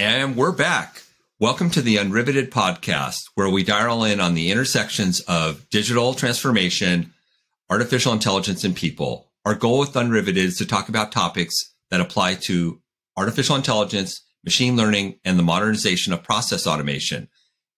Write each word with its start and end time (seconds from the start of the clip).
And 0.00 0.34
we're 0.34 0.52
back. 0.52 1.02
Welcome 1.38 1.68
to 1.72 1.82
the 1.82 1.98
Unriveted 1.98 2.48
podcast, 2.48 3.20
where 3.34 3.50
we 3.50 3.62
dial 3.62 4.02
in 4.02 4.18
on 4.18 4.32
the 4.32 4.50
intersections 4.50 5.20
of 5.20 5.68
digital 5.68 6.14
transformation, 6.14 7.12
artificial 7.68 8.14
intelligence, 8.14 8.64
and 8.64 8.74
people. 8.74 9.30
Our 9.44 9.54
goal 9.54 9.78
with 9.78 9.92
Unriveted 9.92 10.38
is 10.38 10.56
to 10.56 10.64
talk 10.64 10.88
about 10.88 11.12
topics 11.12 11.54
that 11.90 12.00
apply 12.00 12.36
to 12.36 12.80
artificial 13.14 13.56
intelligence, 13.56 14.24
machine 14.42 14.74
learning, 14.74 15.18
and 15.22 15.38
the 15.38 15.42
modernization 15.42 16.14
of 16.14 16.22
process 16.22 16.66
automation. 16.66 17.28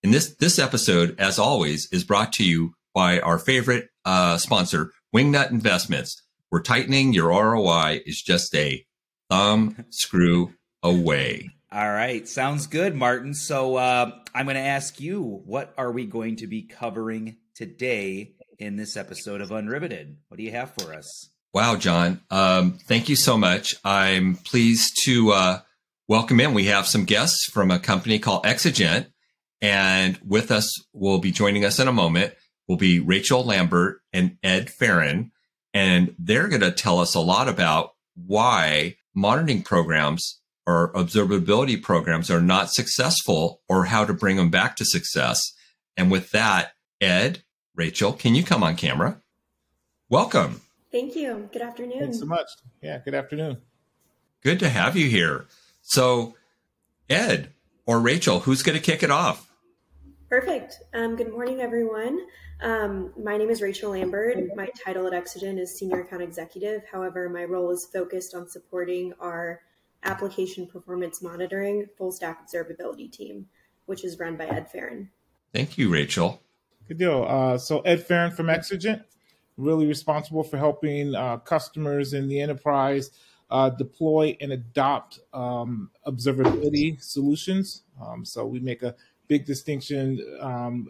And 0.04 0.14
this, 0.14 0.36
this 0.36 0.60
episode, 0.60 1.16
as 1.18 1.40
always, 1.40 1.88
is 1.90 2.04
brought 2.04 2.32
to 2.34 2.44
you 2.44 2.74
by 2.94 3.18
our 3.18 3.40
favorite 3.40 3.88
uh, 4.04 4.38
sponsor, 4.38 4.92
Wingnut 5.12 5.50
Investments, 5.50 6.22
where 6.50 6.62
tightening 6.62 7.14
your 7.14 7.30
ROI 7.30 8.02
is 8.06 8.22
just 8.22 8.54
a 8.54 8.86
thumb 9.28 9.86
screw 9.90 10.52
away. 10.84 11.50
All 11.74 11.90
right, 11.90 12.28
sounds 12.28 12.66
good, 12.66 12.94
Martin. 12.94 13.32
So 13.32 13.76
uh, 13.76 14.10
I'm 14.34 14.44
going 14.44 14.56
to 14.56 14.60
ask 14.60 15.00
you, 15.00 15.40
what 15.46 15.72
are 15.78 15.90
we 15.90 16.04
going 16.04 16.36
to 16.36 16.46
be 16.46 16.64
covering 16.64 17.36
today 17.54 18.34
in 18.58 18.76
this 18.76 18.94
episode 18.94 19.40
of 19.40 19.48
Unriveted? 19.48 20.16
What 20.28 20.36
do 20.36 20.42
you 20.42 20.50
have 20.50 20.74
for 20.74 20.92
us? 20.92 21.30
Wow, 21.54 21.76
John. 21.76 22.20
Um, 22.30 22.72
thank 22.72 23.08
you 23.08 23.16
so 23.16 23.38
much. 23.38 23.74
I'm 23.86 24.36
pleased 24.36 25.00
to 25.06 25.32
uh, 25.32 25.60
welcome 26.08 26.40
in. 26.40 26.52
We 26.52 26.66
have 26.66 26.86
some 26.86 27.06
guests 27.06 27.46
from 27.50 27.70
a 27.70 27.78
company 27.78 28.18
called 28.18 28.44
Xigent, 28.44 29.06
and 29.62 30.18
with 30.26 30.50
us 30.50 30.70
will 30.92 31.20
be 31.20 31.30
joining 31.30 31.64
us 31.64 31.78
in 31.78 31.88
a 31.88 31.92
moment 31.92 32.34
will 32.68 32.76
be 32.76 33.00
Rachel 33.00 33.44
Lambert 33.44 34.02
and 34.12 34.36
Ed 34.42 34.68
Ferron, 34.68 35.32
and 35.72 36.14
they're 36.18 36.48
going 36.48 36.60
to 36.60 36.70
tell 36.70 36.98
us 36.98 37.14
a 37.14 37.20
lot 37.20 37.48
about 37.48 37.92
why 38.14 38.96
monitoring 39.14 39.62
programs 39.62 40.41
or 40.66 40.92
observability 40.92 41.80
programs 41.80 42.30
are 42.30 42.40
not 42.40 42.70
successful 42.70 43.60
or 43.68 43.86
how 43.86 44.04
to 44.04 44.12
bring 44.12 44.36
them 44.36 44.50
back 44.50 44.76
to 44.76 44.84
success. 44.84 45.40
And 45.96 46.10
with 46.10 46.30
that, 46.30 46.72
Ed, 47.00 47.42
Rachel, 47.74 48.12
can 48.12 48.34
you 48.34 48.44
come 48.44 48.62
on 48.62 48.76
camera? 48.76 49.20
Welcome. 50.08 50.60
Thank 50.90 51.16
you. 51.16 51.48
Good 51.52 51.62
afternoon. 51.62 52.00
Thanks 52.00 52.20
so 52.20 52.26
much. 52.26 52.48
Yeah, 52.82 52.98
good 52.98 53.14
afternoon. 53.14 53.58
Good 54.42 54.60
to 54.60 54.68
have 54.68 54.96
you 54.96 55.08
here. 55.08 55.46
So, 55.80 56.34
Ed 57.08 57.52
or 57.86 58.00
Rachel, 58.00 58.40
who's 58.40 58.62
going 58.62 58.78
to 58.78 58.84
kick 58.84 59.02
it 59.02 59.10
off? 59.10 59.50
Perfect. 60.28 60.78
Um, 60.94 61.16
good 61.16 61.30
morning, 61.30 61.60
everyone. 61.60 62.18
Um, 62.60 63.12
my 63.22 63.36
name 63.36 63.50
is 63.50 63.60
Rachel 63.60 63.90
Lambert. 63.90 64.38
My 64.54 64.68
title 64.84 65.06
at 65.06 65.12
Xigent 65.12 65.58
is 65.58 65.76
Senior 65.78 66.02
Account 66.02 66.22
Executive. 66.22 66.82
However, 66.90 67.28
my 67.28 67.44
role 67.44 67.70
is 67.70 67.88
focused 67.92 68.34
on 68.34 68.48
supporting 68.48 69.12
our 69.20 69.60
application 70.04 70.66
performance 70.66 71.22
monitoring 71.22 71.86
full 71.96 72.12
stack 72.12 72.46
observability 72.46 73.10
team, 73.10 73.46
which 73.86 74.04
is 74.04 74.18
run 74.18 74.36
by 74.36 74.46
Ed 74.46 74.70
Ferron. 74.70 75.10
Thank 75.52 75.78
you, 75.78 75.88
Rachel. 75.88 76.42
Good 76.88 76.98
deal. 76.98 77.24
Uh, 77.28 77.58
so 77.58 77.80
Ed 77.80 78.04
Ferron 78.04 78.32
from 78.32 78.46
Xigent, 78.46 79.04
really 79.56 79.86
responsible 79.86 80.42
for 80.42 80.58
helping 80.58 81.14
uh, 81.14 81.38
customers 81.38 82.12
in 82.12 82.28
the 82.28 82.40
enterprise 82.40 83.10
uh, 83.50 83.68
deploy 83.68 84.36
and 84.40 84.52
adopt 84.52 85.20
um, 85.34 85.90
observability 86.06 87.00
solutions. 87.02 87.82
Um, 88.02 88.24
so 88.24 88.46
we 88.46 88.60
make 88.60 88.82
a 88.82 88.94
big 89.28 89.44
distinction 89.44 90.24
um, 90.40 90.88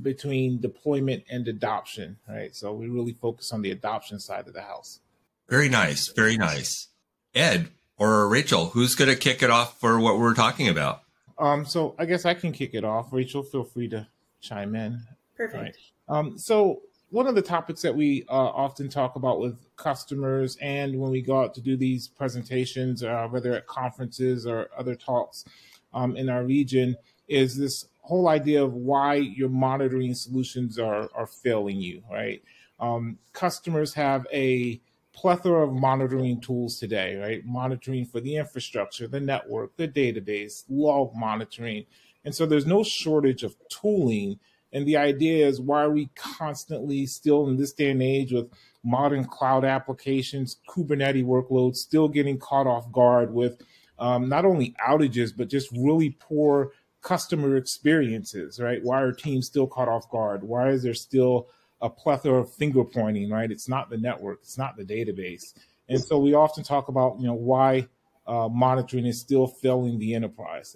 between 0.00 0.60
deployment 0.60 1.24
and 1.28 1.46
adoption, 1.48 2.16
right? 2.28 2.54
So 2.54 2.72
we 2.72 2.88
really 2.88 3.12
focus 3.12 3.52
on 3.52 3.62
the 3.62 3.72
adoption 3.72 4.20
side 4.20 4.46
of 4.46 4.54
the 4.54 4.62
house. 4.62 5.00
Very 5.48 5.68
nice. 5.68 6.08
Very 6.08 6.36
nice. 6.36 6.88
Ed, 7.34 7.70
or 7.98 8.28
Rachel, 8.28 8.66
who's 8.66 8.94
going 8.94 9.10
to 9.10 9.16
kick 9.16 9.42
it 9.42 9.50
off 9.50 9.78
for 9.80 9.98
what 10.00 10.18
we're 10.18 10.34
talking 10.34 10.68
about? 10.68 11.02
Um, 11.38 11.64
so 11.66 11.94
I 11.98 12.04
guess 12.04 12.24
I 12.24 12.34
can 12.34 12.52
kick 12.52 12.74
it 12.74 12.84
off. 12.84 13.12
Rachel, 13.12 13.42
feel 13.42 13.64
free 13.64 13.88
to 13.88 14.06
chime 14.40 14.74
in. 14.74 15.00
Perfect. 15.36 15.62
Right. 15.62 15.76
Um, 16.08 16.38
so 16.38 16.82
one 17.10 17.26
of 17.26 17.34
the 17.34 17.42
topics 17.42 17.82
that 17.82 17.94
we 17.94 18.24
uh, 18.28 18.32
often 18.32 18.88
talk 18.88 19.16
about 19.16 19.40
with 19.40 19.56
customers 19.76 20.56
and 20.60 20.98
when 20.98 21.10
we 21.10 21.22
go 21.22 21.40
out 21.40 21.54
to 21.54 21.60
do 21.60 21.76
these 21.76 22.08
presentations, 22.08 23.02
uh, 23.02 23.26
whether 23.28 23.54
at 23.54 23.66
conferences 23.66 24.46
or 24.46 24.68
other 24.76 24.94
talks 24.94 25.44
um, 25.92 26.16
in 26.16 26.28
our 26.28 26.44
region, 26.44 26.96
is 27.28 27.56
this 27.56 27.86
whole 28.00 28.28
idea 28.28 28.62
of 28.62 28.74
why 28.74 29.14
your 29.14 29.48
monitoring 29.48 30.14
solutions 30.14 30.78
are 30.78 31.08
are 31.14 31.26
failing 31.26 31.80
you. 31.80 32.02
Right? 32.10 32.42
Um, 32.80 33.18
customers 33.32 33.94
have 33.94 34.26
a 34.32 34.80
plethora 35.14 35.66
of 35.66 35.72
monitoring 35.72 36.40
tools 36.40 36.78
today, 36.78 37.16
right? 37.16 37.44
Monitoring 37.44 38.04
for 38.04 38.20
the 38.20 38.36
infrastructure, 38.36 39.06
the 39.06 39.20
network, 39.20 39.76
the 39.76 39.88
database, 39.88 40.64
log 40.68 41.14
monitoring. 41.14 41.86
And 42.24 42.34
so 42.34 42.46
there's 42.46 42.66
no 42.66 42.82
shortage 42.82 43.42
of 43.42 43.56
tooling. 43.68 44.38
And 44.72 44.86
the 44.86 44.96
idea 44.96 45.46
is 45.46 45.60
why 45.60 45.82
are 45.82 45.90
we 45.90 46.10
constantly 46.16 47.06
still 47.06 47.48
in 47.48 47.56
this 47.56 47.72
day 47.72 47.90
and 47.90 48.02
age 48.02 48.32
with 48.32 48.50
modern 48.82 49.24
cloud 49.24 49.64
applications, 49.64 50.56
Kubernetes 50.68 51.24
workloads, 51.24 51.76
still 51.76 52.08
getting 52.08 52.38
caught 52.38 52.66
off 52.66 52.90
guard 52.92 53.32
with 53.32 53.62
um, 53.98 54.28
not 54.28 54.44
only 54.44 54.74
outages, 54.86 55.32
but 55.34 55.48
just 55.48 55.70
really 55.72 56.10
poor 56.10 56.72
customer 57.02 57.56
experiences, 57.56 58.58
right? 58.58 58.82
Why 58.82 59.00
are 59.00 59.12
teams 59.12 59.46
still 59.46 59.66
caught 59.66 59.88
off 59.88 60.10
guard? 60.10 60.42
Why 60.42 60.70
is 60.70 60.82
there 60.82 60.94
still 60.94 61.48
a 61.84 61.90
plethora 61.90 62.40
of 62.40 62.50
finger 62.50 62.82
pointing, 62.82 63.30
right? 63.30 63.50
It's 63.50 63.68
not 63.68 63.90
the 63.90 63.98
network, 63.98 64.38
it's 64.40 64.56
not 64.56 64.76
the 64.78 64.84
database. 64.84 65.52
And 65.86 66.02
so 66.02 66.18
we 66.18 66.32
often 66.32 66.64
talk 66.64 66.88
about, 66.88 67.20
you 67.20 67.26
know, 67.26 67.34
why 67.34 67.88
uh, 68.26 68.48
monitoring 68.48 69.04
is 69.04 69.20
still 69.20 69.46
failing 69.46 69.98
the 69.98 70.14
enterprise. 70.14 70.74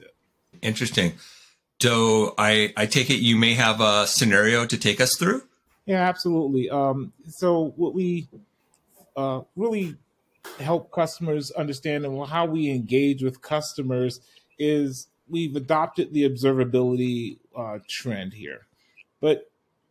Interesting. 0.60 1.14
So 1.80 2.34
I, 2.36 2.74
I 2.76 2.84
take 2.84 3.08
it 3.08 3.20
you 3.20 3.36
may 3.36 3.54
have 3.54 3.80
a 3.80 4.06
scenario 4.06 4.66
to 4.66 4.76
take 4.76 5.00
us 5.00 5.16
through? 5.16 5.44
Yeah, 5.86 6.06
absolutely. 6.06 6.68
Um, 6.68 7.14
so 7.26 7.72
what 7.76 7.94
we 7.94 8.28
uh, 9.16 9.40
really 9.56 9.96
help 10.60 10.92
customers 10.92 11.50
understand 11.52 12.04
and 12.04 12.26
how 12.26 12.44
we 12.44 12.68
engage 12.68 13.22
with 13.22 13.40
customers 13.40 14.20
is 14.58 15.08
we've 15.26 15.56
adopted 15.56 16.12
the 16.12 16.28
observability 16.28 17.38
uh, 17.56 17.78
trend 17.88 18.34
here. 18.34 18.66
But 19.20 19.47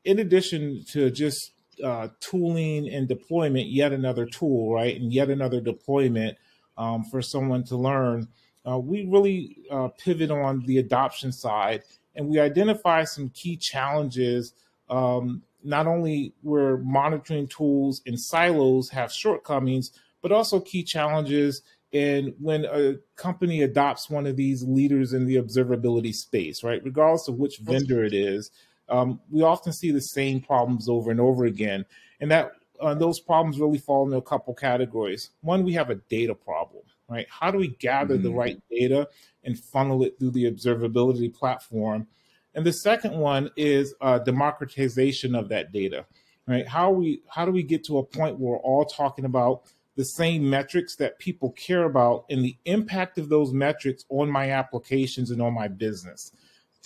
in 0.08 0.20
addition 0.20 0.86
to 0.86 1.12
just 1.12 1.52
uh, 1.84 2.08
tooling 2.22 2.90
and 2.90 3.10
deployment, 3.10 3.68
yet 3.68 3.92
another 3.92 4.26
tool, 4.26 4.74
right, 4.74 4.96
and 5.00 5.12
yet 5.12 5.30
another 5.30 5.60
deployment 5.60 6.38
um, 6.78 7.04
for 7.04 7.22
someone 7.22 7.64
to 7.66 7.76
learn, 7.76 8.30
uh, 8.66 8.80
we 8.80 9.06
really 9.06 9.58
uh, 9.70 9.90
pivot 9.90 10.32
on 10.32 10.64
the 10.66 10.78
adoption 10.78 11.32
side 11.34 11.84
and 12.16 12.30
we 12.30 12.40
identify 12.40 13.04
some 13.04 13.30
key 13.30 13.58
challenges. 13.58 14.54
Um, 14.90 15.44
not 15.62 15.88
only 15.88 16.34
where 16.42 16.78
monitoring 16.78 17.48
tools 17.48 18.02
in 18.06 18.18
silos 18.18 18.90
have 18.90 19.12
shortcomings, 19.12 19.92
but 20.22 20.32
also 20.32 20.62
key 20.62 20.84
challenges 20.84 21.62
in 21.92 22.34
when 22.40 22.64
a 22.66 22.96
company 23.18 23.62
adopts 23.62 24.10
one 24.10 24.26
of 24.26 24.38
these 24.38 24.64
leaders 24.64 25.12
in 25.12 25.26
the 25.26 25.36
observability 25.36 26.14
space, 26.14 26.64
right? 26.64 26.82
Regardless 26.84 27.28
of 27.28 27.36
which 27.36 27.60
vendor 27.60 28.04
it 28.04 28.14
is, 28.14 28.52
um, 28.90 29.20
we 29.30 29.42
often 29.42 29.74
see 29.74 29.92
the 29.92 30.02
same 30.02 30.42
problems 30.42 30.88
over 30.90 31.12
and 31.12 31.20
over 31.20 31.46
again. 31.46 31.86
And 32.20 32.32
that 32.32 32.52
uh, 32.80 32.94
those 32.94 33.20
problems 33.20 33.60
really 33.60 33.78
fall 33.78 34.06
into 34.06 34.18
a 34.18 34.22
couple 34.22 34.54
categories. 34.54 35.32
One, 35.42 35.64
we 35.64 35.74
have 35.74 35.90
a 35.90 35.96
data 35.96 36.36
problem, 36.36 36.84
right? 37.10 37.28
How 37.30 37.52
do 37.52 37.58
we 37.58 37.70
gather 37.80 38.16
mm-hmm. 38.16 38.24
the 38.24 38.32
right 38.32 38.62
data 38.70 39.08
and 39.44 39.60
funnel 39.60 40.04
it 40.04 40.18
through 40.20 40.32
the 40.32 40.50
observability 40.52 41.34
platform? 41.34 42.08
And 42.56 42.66
the 42.66 42.74
second 42.74 43.18
one 43.18 43.52
is 43.56 43.94
uh, 44.02 44.20
democratization 44.20 45.36
of 45.36 45.50
that 45.50 45.72
data, 45.72 46.06
right? 46.48 46.68
How 46.68 46.92
we 46.92 47.22
how 47.28 47.46
do 47.46 47.52
we 47.52 47.64
get 47.64 47.84
to 47.86 48.00
a 48.00 48.04
point 48.04 48.40
where 48.40 48.54
we're 48.54 48.58
all 48.60 48.86
talking 48.86 49.26
about 49.26 49.64
the 49.96 50.06
same 50.06 50.48
metrics 50.48 50.96
that 50.96 51.20
people 51.20 51.52
care 51.52 51.84
about 51.84 52.26
and 52.30 52.44
the 52.44 52.56
impact 52.66 53.18
of 53.18 53.30
those 53.30 53.52
metrics 53.52 54.06
on 54.10 54.30
my 54.30 54.52
applications 54.52 55.32
and 55.32 55.42
on 55.42 55.54
my 55.54 55.68
business? 55.68 56.32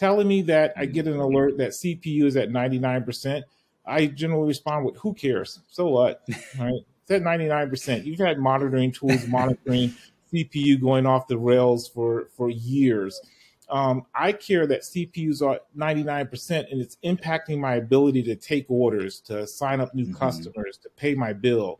Telling 0.02 0.28
me 0.28 0.42
that 0.42 0.74
I 0.76 0.88
get 0.88 1.06
an 1.06 1.20
alert 1.20 1.60
that 1.60 1.70
CPU 1.70 2.24
is 2.24 2.36
at 2.36 2.50
99%, 2.50 3.44
I 3.86 4.08
generally 4.08 4.48
respond 4.48 4.84
with, 4.84 4.98
who 4.98 5.14
cares? 5.14 5.60
So 5.68 5.90
what? 5.90 6.24
right? 6.60 6.74
It's 7.04 7.12
at 7.12 7.22
99%. 7.22 8.04
You've 8.04 8.18
had 8.18 8.40
monitoring 8.40 8.92
tools 8.92 9.28
monitoring 9.28 9.94
CPU 10.34 10.82
going 10.82 11.06
off 11.06 11.28
the 11.28 11.38
rails 11.38 11.88
for, 11.88 12.30
for 12.36 12.50
years. 12.50 13.22
Um, 13.70 14.08
I 14.16 14.32
care 14.32 14.66
that 14.66 14.82
CPUs 14.82 15.44
are 15.44 15.60
99% 15.78 16.72
and 16.72 16.82
it's 16.82 16.98
impacting 17.06 17.60
my 17.60 17.76
ability 17.76 18.24
to 18.24 18.36
take 18.36 18.66
orders, 18.72 19.20
to 19.22 19.46
sign 19.46 19.80
up 19.80 19.94
new 19.94 20.06
mm-hmm. 20.06 20.16
customers, 20.16 20.80
to 20.80 20.90
pay 20.90 21.14
my 21.14 21.32
bill. 21.32 21.80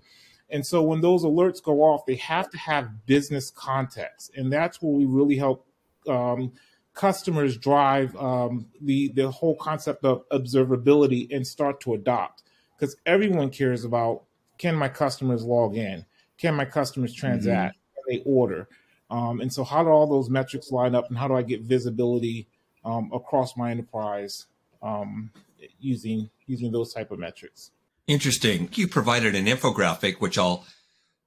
And 0.52 0.64
so 0.64 0.84
when 0.84 1.02
those 1.02 1.24
alerts 1.24 1.64
go 1.64 1.82
off, 1.82 2.06
they 2.06 2.16
have 2.18 2.52
to 2.52 2.58
have 2.60 3.08
business 3.08 3.50
context. 3.50 4.30
And 4.36 4.54
that's 4.54 4.80
where 4.80 4.94
we 4.94 5.06
really 5.06 5.38
help 5.38 5.66
um, 6.08 6.52
customers 6.94 7.58
drive 7.58 8.16
um, 8.18 8.68
the 8.82 9.10
the 9.10 9.30
whole 9.32 9.56
concept 9.56 10.04
of 10.04 10.28
observability 10.30 11.34
and 11.34 11.46
start 11.46 11.80
to 11.82 11.94
adopt 11.94 12.44
because 12.78 12.96
everyone 13.06 13.50
cares 13.50 13.86
about 13.86 14.24
can 14.58 14.76
my 14.76 14.90
customers 14.90 15.44
log 15.44 15.76
in 15.76 16.06
can 16.38 16.54
my 16.56 16.66
customers 16.66 17.14
transact 17.14 17.76
mm-hmm. 17.76 18.10
can 18.10 18.24
they 18.24 18.24
order 18.30 18.68
Um, 19.12 19.42
and 19.42 19.54
so, 19.54 19.66
how 19.66 19.84
do 19.84 19.90
all 19.90 20.08
those 20.08 20.30
metrics 20.30 20.72
line 20.72 20.96
up, 20.96 21.10
and 21.10 21.18
how 21.18 21.28
do 21.28 21.36
I 21.36 21.42
get 21.42 21.62
visibility 21.62 22.48
um, 22.86 23.12
across 23.14 23.58
my 23.58 23.70
enterprise 23.70 24.48
um, 24.82 25.32
using 25.80 26.30
using 26.48 26.72
those 26.72 26.94
type 26.94 27.12
of 27.12 27.20
metrics? 27.20 27.72
Interesting. 28.08 28.70
You 28.74 28.88
provided 28.88 29.36
an 29.36 29.48
infographic, 29.48 30.16
which 30.22 30.38
I'll 30.38 30.66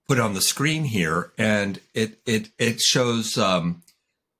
put 0.08 0.18
on 0.18 0.32
the 0.32 0.40
screen 0.40 0.84
here, 0.84 1.32
and 1.36 1.78
it 1.92 2.20
it 2.24 2.48
it 2.58 2.80
shows 2.80 3.36
um, 3.36 3.82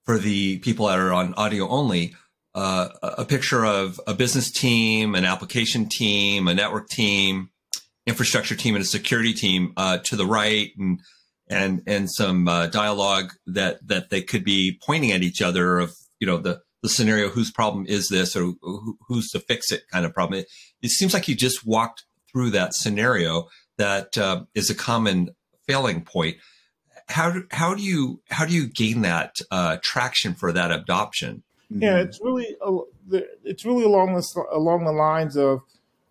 for 0.05 0.19
the 0.19 0.59
people 0.59 0.87
that 0.87 0.99
are 0.99 1.13
on 1.13 1.35
audio 1.35 1.69
only 1.69 2.15
uh, 2.55 2.89
a 3.03 3.25
picture 3.25 3.65
of 3.65 4.01
a 4.07 4.15
business 4.15 4.51
team, 4.51 5.15
an 5.15 5.25
application 5.25 5.89
team, 5.89 6.47
a 6.47 6.55
network 6.55 6.89
team, 6.89 7.51
infrastructure 8.07 8.55
team, 8.55 8.77
and 8.77 8.85
a 8.85 8.87
security 8.87 9.33
team 9.33 9.73
uh, 9.77 9.99
to 9.99 10.17
the 10.17 10.27
right, 10.27 10.71
and 10.79 11.01
and 11.49 11.83
and 11.87 12.11
some 12.11 12.47
uh, 12.47 12.69
dialogue 12.69 13.33
that 13.47 13.87
that 13.87 14.11
they 14.11 14.23
could 14.23 14.45
be 14.45 14.79
pointing 14.87 15.11
at 15.11 15.23
each 15.23 15.43
other 15.43 15.79
of 15.79 15.95
you 16.21 16.27
know 16.27 16.39
the 16.39 16.61
the 16.83 16.89
scenario 16.89 17.29
whose 17.29 17.51
problem 17.51 17.87
is 17.89 18.09
this 18.09 18.37
or 18.37 18.53
who's 19.09 19.31
to 19.31 19.41
fix 19.41 19.73
it 19.73 19.83
kind 19.91 20.05
of 20.05 20.13
problem. 20.13 20.41
It, 20.41 20.47
it 20.83 20.91
seems 20.91 21.15
like 21.15 21.27
you 21.27 21.35
just 21.35 21.67
walked 21.67 22.05
through 22.31 22.51
that 22.51 22.75
scenario 22.75 23.49
that 23.79 24.17
uh, 24.19 24.45
is 24.55 24.71
a 24.71 24.75
common 24.75 25.31
failing 25.67 26.03
point. 26.03 26.37
How 27.09 27.31
do, 27.31 27.47
how 27.51 27.75
do 27.75 27.83
you 27.83 28.21
how 28.31 28.47
do 28.47 28.55
you 28.55 28.67
gain 28.67 29.03
that 29.03 29.37
uh, 29.51 29.77
traction 29.83 30.35
for 30.35 30.53
that 30.53 30.71
adoption? 30.71 31.43
Yeah, 31.71 31.99
it's 31.99 32.21
really 32.23 32.57
it's 33.45 33.65
really 33.65 33.85
along 33.85 34.15
the 34.15 34.47
along 34.53 34.85
the 34.85 34.93
lines 34.93 35.37
of 35.37 35.61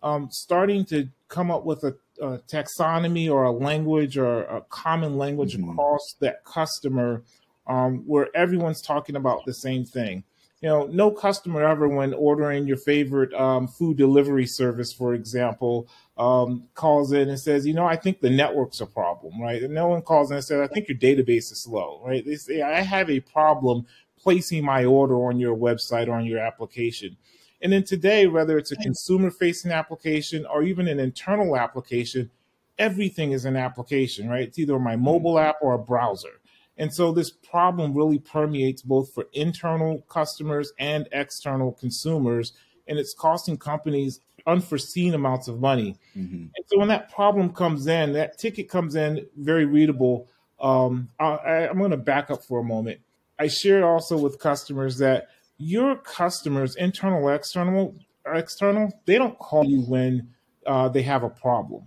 um, 0.02 0.30
starting 0.32 0.86
to 0.86 1.08
come 1.30 1.50
up 1.50 1.66
with 1.66 1.84
a, 1.84 1.96
a, 2.22 2.40
taxonomy 2.40 3.32
or 3.32 3.44
a 3.44 3.52
language 3.52 4.18
or 4.18 4.44
a 4.44 4.62
common 4.70 5.18
language 5.18 5.56
mm-hmm. 5.56 5.70
across 5.72 6.16
that 6.20 6.44
customer 6.44 7.24
um, 7.68 8.04
where 8.06 8.28
everyone's 8.36 8.82
talking 8.82 9.16
about 9.16 9.46
the 9.46 9.54
same 9.54 9.86
thing 9.86 10.24
you 10.64 10.70
know, 10.70 10.86
no 10.86 11.12
customer 11.12 11.62
ever, 11.62 11.90
when 11.90 12.14
ordering 12.14 12.66
your 12.66 12.78
favorite 12.78 13.34
um, 13.34 13.68
food 13.68 13.98
delivery 13.98 14.46
service, 14.46 14.94
for 14.94 15.14
example, 15.14 15.90
um, 16.18 16.70
calls 16.74 17.12
in 17.12 17.28
and 17.28 17.38
says, 17.38 17.68
you 17.68 17.74
know, 17.74 17.86
I 17.86 17.98
think 17.98 18.22
the 18.22 18.30
network's 18.30 18.80
a 18.80 18.86
problem, 18.86 19.42
right? 19.42 19.62
And 19.62 19.74
no 19.74 19.88
one 19.88 20.02
calls 20.02 20.32
in 20.32 20.38
and 20.38 20.46
says, 20.46 20.62
I 20.62 20.74
think 20.74 20.88
your 20.88 20.98
database 20.98 21.52
is 21.52 21.64
slow, 21.64 22.02
right? 22.06 22.26
They 22.26 22.36
say, 22.36 22.62
I 22.62 22.80
have 22.80 23.10
a 23.10 23.20
problem 23.20 23.86
placing 24.18 24.64
my 24.64 24.86
order 24.86 25.16
on 25.26 25.38
your 25.38 25.54
website 25.54 26.08
or 26.08 26.14
on 26.14 26.24
your 26.24 26.40
application. 26.40 27.18
And 27.62 27.74
then 27.74 27.84
today, 27.84 28.28
whether 28.28 28.58
it's 28.58 28.72
a 28.72 28.78
consumer 28.78 29.32
facing 29.32 29.72
application 29.72 30.46
or 30.46 30.64
even 30.64 30.88
an 30.88 30.98
internal 30.98 31.58
application, 31.58 32.32
everything 32.80 33.34
is 33.34 33.44
an 33.44 33.58
application, 33.58 34.30
right? 34.30 34.48
It's 34.48 34.60
either 34.60 34.80
my 34.80 34.96
mobile 34.96 35.40
app 35.40 35.58
or 35.62 35.74
a 35.74 35.80
browser. 35.80 36.40
And 36.78 36.94
so 36.94 37.12
this 37.12 37.32
problem 37.32 37.94
really 37.94 38.20
permeates 38.20 38.82
both 38.82 39.14
for 39.14 39.28
internal 39.34 40.02
customers 40.10 40.74
and 40.80 41.08
external 41.12 41.72
consumers, 41.74 42.54
and 42.88 42.98
it's 42.98 43.14
costing 43.14 43.58
companies 43.58 44.20
unforeseen 44.46 45.14
amounts 45.14 45.48
of 45.48 45.60
money. 45.60 45.96
Mm-hmm. 46.18 46.36
And 46.36 46.66
so 46.68 46.80
when 46.80 46.90
that 46.90 47.12
problem 47.14 47.54
comes 47.54 47.88
in, 47.88 48.14
that 48.14 48.38
ticket 48.38 48.70
comes 48.70 48.96
in 48.96 49.26
very 49.38 49.66
readable. 49.66 50.28
Um, 50.60 51.10
I, 51.20 51.68
I'm 51.70 51.78
going 51.78 51.92
to 51.92 51.98
back 51.98 52.30
up 52.30 52.44
for 52.44 52.60
a 52.60 52.64
moment. 52.64 53.00
I 53.40 53.48
shared 53.48 53.84
also 53.84 54.18
with 54.18 54.40
customers 54.40 54.98
that 54.98 55.30
your 55.58 55.96
customers, 55.96 56.76
internal, 56.76 57.30
external, 57.30 57.96
external, 58.26 58.92
they 59.06 59.18
don't 59.18 59.38
call 59.40 59.66
you 59.66 59.82
when 59.82 60.30
uh, 60.66 60.90
they 60.90 61.02
have 61.04 61.24
a 61.24 61.30
problem 61.30 61.84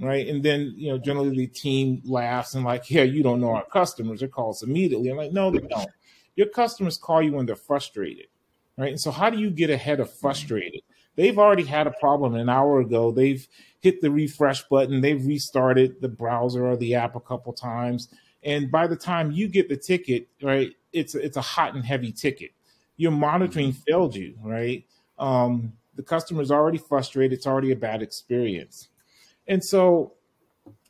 right? 0.00 0.26
And 0.26 0.42
then 0.42 0.74
you 0.76 0.90
know, 0.90 0.98
generally 0.98 1.36
the 1.36 1.46
team 1.46 2.02
laughs 2.04 2.54
and 2.54 2.64
like, 2.64 2.90
yeah, 2.90 3.02
you 3.02 3.22
don't 3.22 3.40
know 3.40 3.54
our 3.54 3.66
customers. 3.66 4.20
They 4.20 4.28
call 4.28 4.50
us 4.50 4.62
immediately. 4.62 5.10
I'm 5.10 5.16
like, 5.16 5.32
no, 5.32 5.50
they 5.50 5.58
don't. 5.58 5.90
Your 6.36 6.48
customers 6.48 6.96
call 6.96 7.22
you 7.22 7.32
when 7.32 7.46
they're 7.46 7.56
frustrated, 7.56 8.26
right? 8.76 8.90
And 8.90 9.00
so, 9.00 9.10
how 9.10 9.30
do 9.30 9.38
you 9.38 9.50
get 9.50 9.70
ahead 9.70 10.00
of 10.00 10.12
frustrated? 10.12 10.82
They've 11.16 11.38
already 11.38 11.64
had 11.64 11.88
a 11.88 11.94
problem 11.98 12.34
an 12.34 12.48
hour 12.48 12.80
ago. 12.80 13.10
They've 13.10 13.46
hit 13.80 14.00
the 14.00 14.10
refresh 14.10 14.62
button. 14.68 15.00
They've 15.00 15.24
restarted 15.24 16.00
the 16.00 16.08
browser 16.08 16.64
or 16.64 16.76
the 16.76 16.94
app 16.94 17.16
a 17.16 17.20
couple 17.20 17.52
times, 17.52 18.08
and 18.44 18.70
by 18.70 18.86
the 18.86 18.96
time 18.96 19.32
you 19.32 19.48
get 19.48 19.68
the 19.68 19.76
ticket, 19.76 20.28
right, 20.42 20.72
it's 20.92 21.14
it's 21.14 21.36
a 21.36 21.42
hot 21.42 21.74
and 21.74 21.84
heavy 21.84 22.12
ticket. 22.12 22.52
Your 22.96 23.12
monitoring 23.12 23.72
failed 23.72 24.14
you, 24.16 24.34
right? 24.42 24.84
Um, 25.18 25.72
the 25.96 26.02
customer's 26.02 26.52
already 26.52 26.78
frustrated. 26.78 27.36
It's 27.36 27.46
already 27.46 27.72
a 27.72 27.76
bad 27.76 28.02
experience. 28.02 28.88
And 29.48 29.64
so 29.64 30.14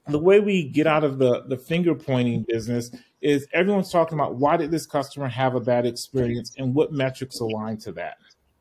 the 0.09 0.19
way 0.19 0.41
we 0.41 0.65
get 0.65 0.87
out 0.87 1.05
of 1.05 1.19
the, 1.19 1.45
the 1.49 1.57
finger 1.57 1.95
pointing 1.95 2.45
business 2.49 2.91
is 3.21 3.47
everyone's 3.53 3.91
talking 3.91 4.19
about 4.19 4.37
why 4.37 4.57
did 4.57 4.71
this 4.71 4.87
customer 4.87 5.29
have 5.29 5.55
a 5.55 5.61
bad 5.61 5.87
experience 5.87 6.55
and 6.59 6.75
what 6.75 6.93
metrics 6.93 7.41
align 7.41 7.77
to 7.79 7.93
that, 7.93 8.17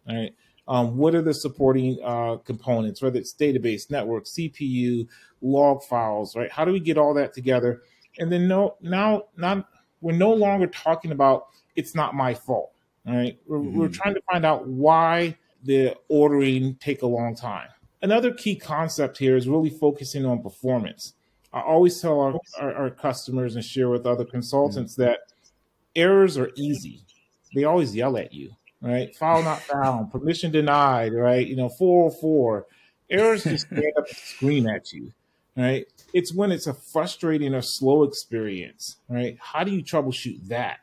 right? 0.07 0.33
Um, 0.67 0.97
what 0.97 1.15
are 1.15 1.21
the 1.21 1.33
supporting 1.33 1.97
uh, 2.03 2.37
components, 2.37 3.01
whether 3.01 3.17
it's 3.17 3.33
database, 3.33 3.89
network, 3.89 4.25
CPU, 4.25 5.07
log 5.41 5.81
files, 5.83 6.35
right? 6.35 6.51
How 6.51 6.65
do 6.65 6.73
we 6.73 6.79
get 6.81 6.97
all 6.97 7.13
that 7.13 7.33
together? 7.33 7.83
And 8.19 8.31
then 8.31 8.47
no, 8.47 8.75
now, 8.81 9.23
not 9.37 9.69
we're 10.01 10.11
no 10.11 10.33
longer 10.33 10.67
talking 10.67 11.11
about 11.11 11.47
it's 11.75 11.95
not 11.95 12.15
my 12.15 12.33
fault, 12.33 12.73
right? 13.05 13.39
We're, 13.47 13.59
mm-hmm. 13.59 13.79
we're 13.79 13.87
trying 13.87 14.15
to 14.15 14.21
find 14.29 14.45
out 14.45 14.67
why 14.67 15.37
the 15.63 15.95
ordering 16.09 16.75
take 16.75 17.01
a 17.01 17.07
long 17.07 17.35
time 17.35 17.69
another 18.01 18.31
key 18.31 18.55
concept 18.55 19.17
here 19.17 19.35
is 19.35 19.47
really 19.47 19.69
focusing 19.69 20.25
on 20.25 20.41
performance. 20.41 21.13
I 21.53 21.61
always 21.61 21.99
tell 22.01 22.19
our, 22.19 22.35
our, 22.59 22.73
our 22.73 22.89
customers 22.89 23.55
and 23.55 23.63
share 23.63 23.89
with 23.89 24.05
other 24.05 24.25
consultants 24.25 24.93
mm-hmm. 24.93 25.03
that 25.03 25.19
errors 25.95 26.37
are 26.37 26.51
easy. 26.55 27.01
They 27.55 27.63
always 27.63 27.95
yell 27.95 28.17
at 28.17 28.33
you, 28.33 28.51
right? 28.81 29.15
File 29.15 29.43
not 29.43 29.61
found, 29.61 30.11
permission 30.11 30.51
denied, 30.51 31.13
right? 31.13 31.47
You 31.47 31.55
know, 31.55 31.69
404. 31.69 32.65
Errors 33.09 33.43
just 33.43 33.67
stand 33.71 33.93
up 33.97 34.07
and 34.07 34.17
scream 34.17 34.67
at 34.67 34.91
you, 34.91 35.13
right? 35.55 35.85
It's 36.13 36.33
when 36.33 36.51
it's 36.51 36.67
a 36.67 36.73
frustrating 36.73 37.55
or 37.55 37.61
slow 37.61 38.03
experience, 38.03 38.97
right? 39.09 39.37
How 39.39 39.63
do 39.63 39.71
you 39.71 39.83
troubleshoot 39.83 40.47
that? 40.47 40.79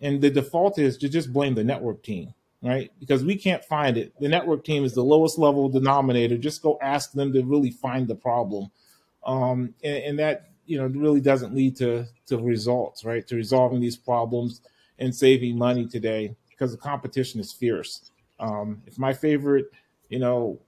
And 0.00 0.22
the 0.22 0.30
default 0.30 0.78
is 0.78 0.96
to 0.98 1.10
just 1.10 1.32
blame 1.32 1.54
the 1.54 1.64
network 1.64 2.02
team 2.02 2.32
right? 2.62 2.90
Because 2.98 3.24
we 3.24 3.36
can't 3.36 3.64
find 3.64 3.96
it. 3.96 4.12
The 4.20 4.28
network 4.28 4.64
team 4.64 4.84
is 4.84 4.94
the 4.94 5.04
lowest 5.04 5.38
level 5.38 5.68
denominator. 5.68 6.36
Just 6.36 6.62
go 6.62 6.78
ask 6.82 7.12
them 7.12 7.32
to 7.32 7.42
really 7.42 7.70
find 7.70 8.06
the 8.06 8.14
problem. 8.14 8.70
Um, 9.24 9.74
and, 9.82 9.96
and, 10.04 10.18
that, 10.18 10.50
you 10.66 10.78
know, 10.78 10.86
really 10.86 11.20
doesn't 11.20 11.54
lead 11.54 11.76
to, 11.76 12.06
to 12.26 12.38
results, 12.38 13.04
right? 13.04 13.26
To 13.28 13.36
resolving 13.36 13.80
these 13.80 13.96
problems 13.96 14.62
and 14.98 15.14
saving 15.14 15.56
money 15.56 15.86
today 15.86 16.36
because 16.50 16.72
the 16.72 16.78
competition 16.78 17.40
is 17.40 17.52
fierce. 17.52 18.10
Um, 18.38 18.82
if 18.86 18.98
my 18.98 19.12
favorite, 19.12 19.66
you 20.08 20.18
know, 20.18 20.58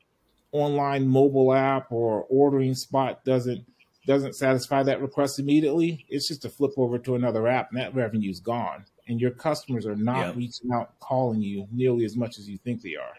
online 0.53 1.09
mobile 1.09 1.55
app 1.55 1.91
or 1.91 2.27
ordering 2.29 2.75
spot 2.75 3.25
doesn't 3.25 3.65
doesn't 4.07 4.35
satisfy 4.35 4.83
that 4.83 5.01
request 5.01 5.39
immediately, 5.39 6.05
it's 6.09 6.29
just 6.29 6.45
a 6.45 6.49
flip 6.49 6.73
over 6.77 6.99
to 6.99 7.15
another 7.15 7.47
app 7.47 7.71
and 7.71 7.81
that 7.81 7.95
revenue's 7.95 8.41
gone. 8.41 8.85
And 9.09 9.21
your 9.21 9.31
customers 9.31 9.87
are 9.87 9.97
not 9.97 10.27
yep. 10.27 10.37
reaching 10.37 10.73
out 10.73 10.99
calling 11.01 11.41
you 11.41 11.67
nearly 11.71 12.05
as 12.05 12.17
much 12.17 12.39
as 12.39 12.49
you 12.49 12.59
think 12.59 12.83
they 12.83 12.97
are. 12.97 13.15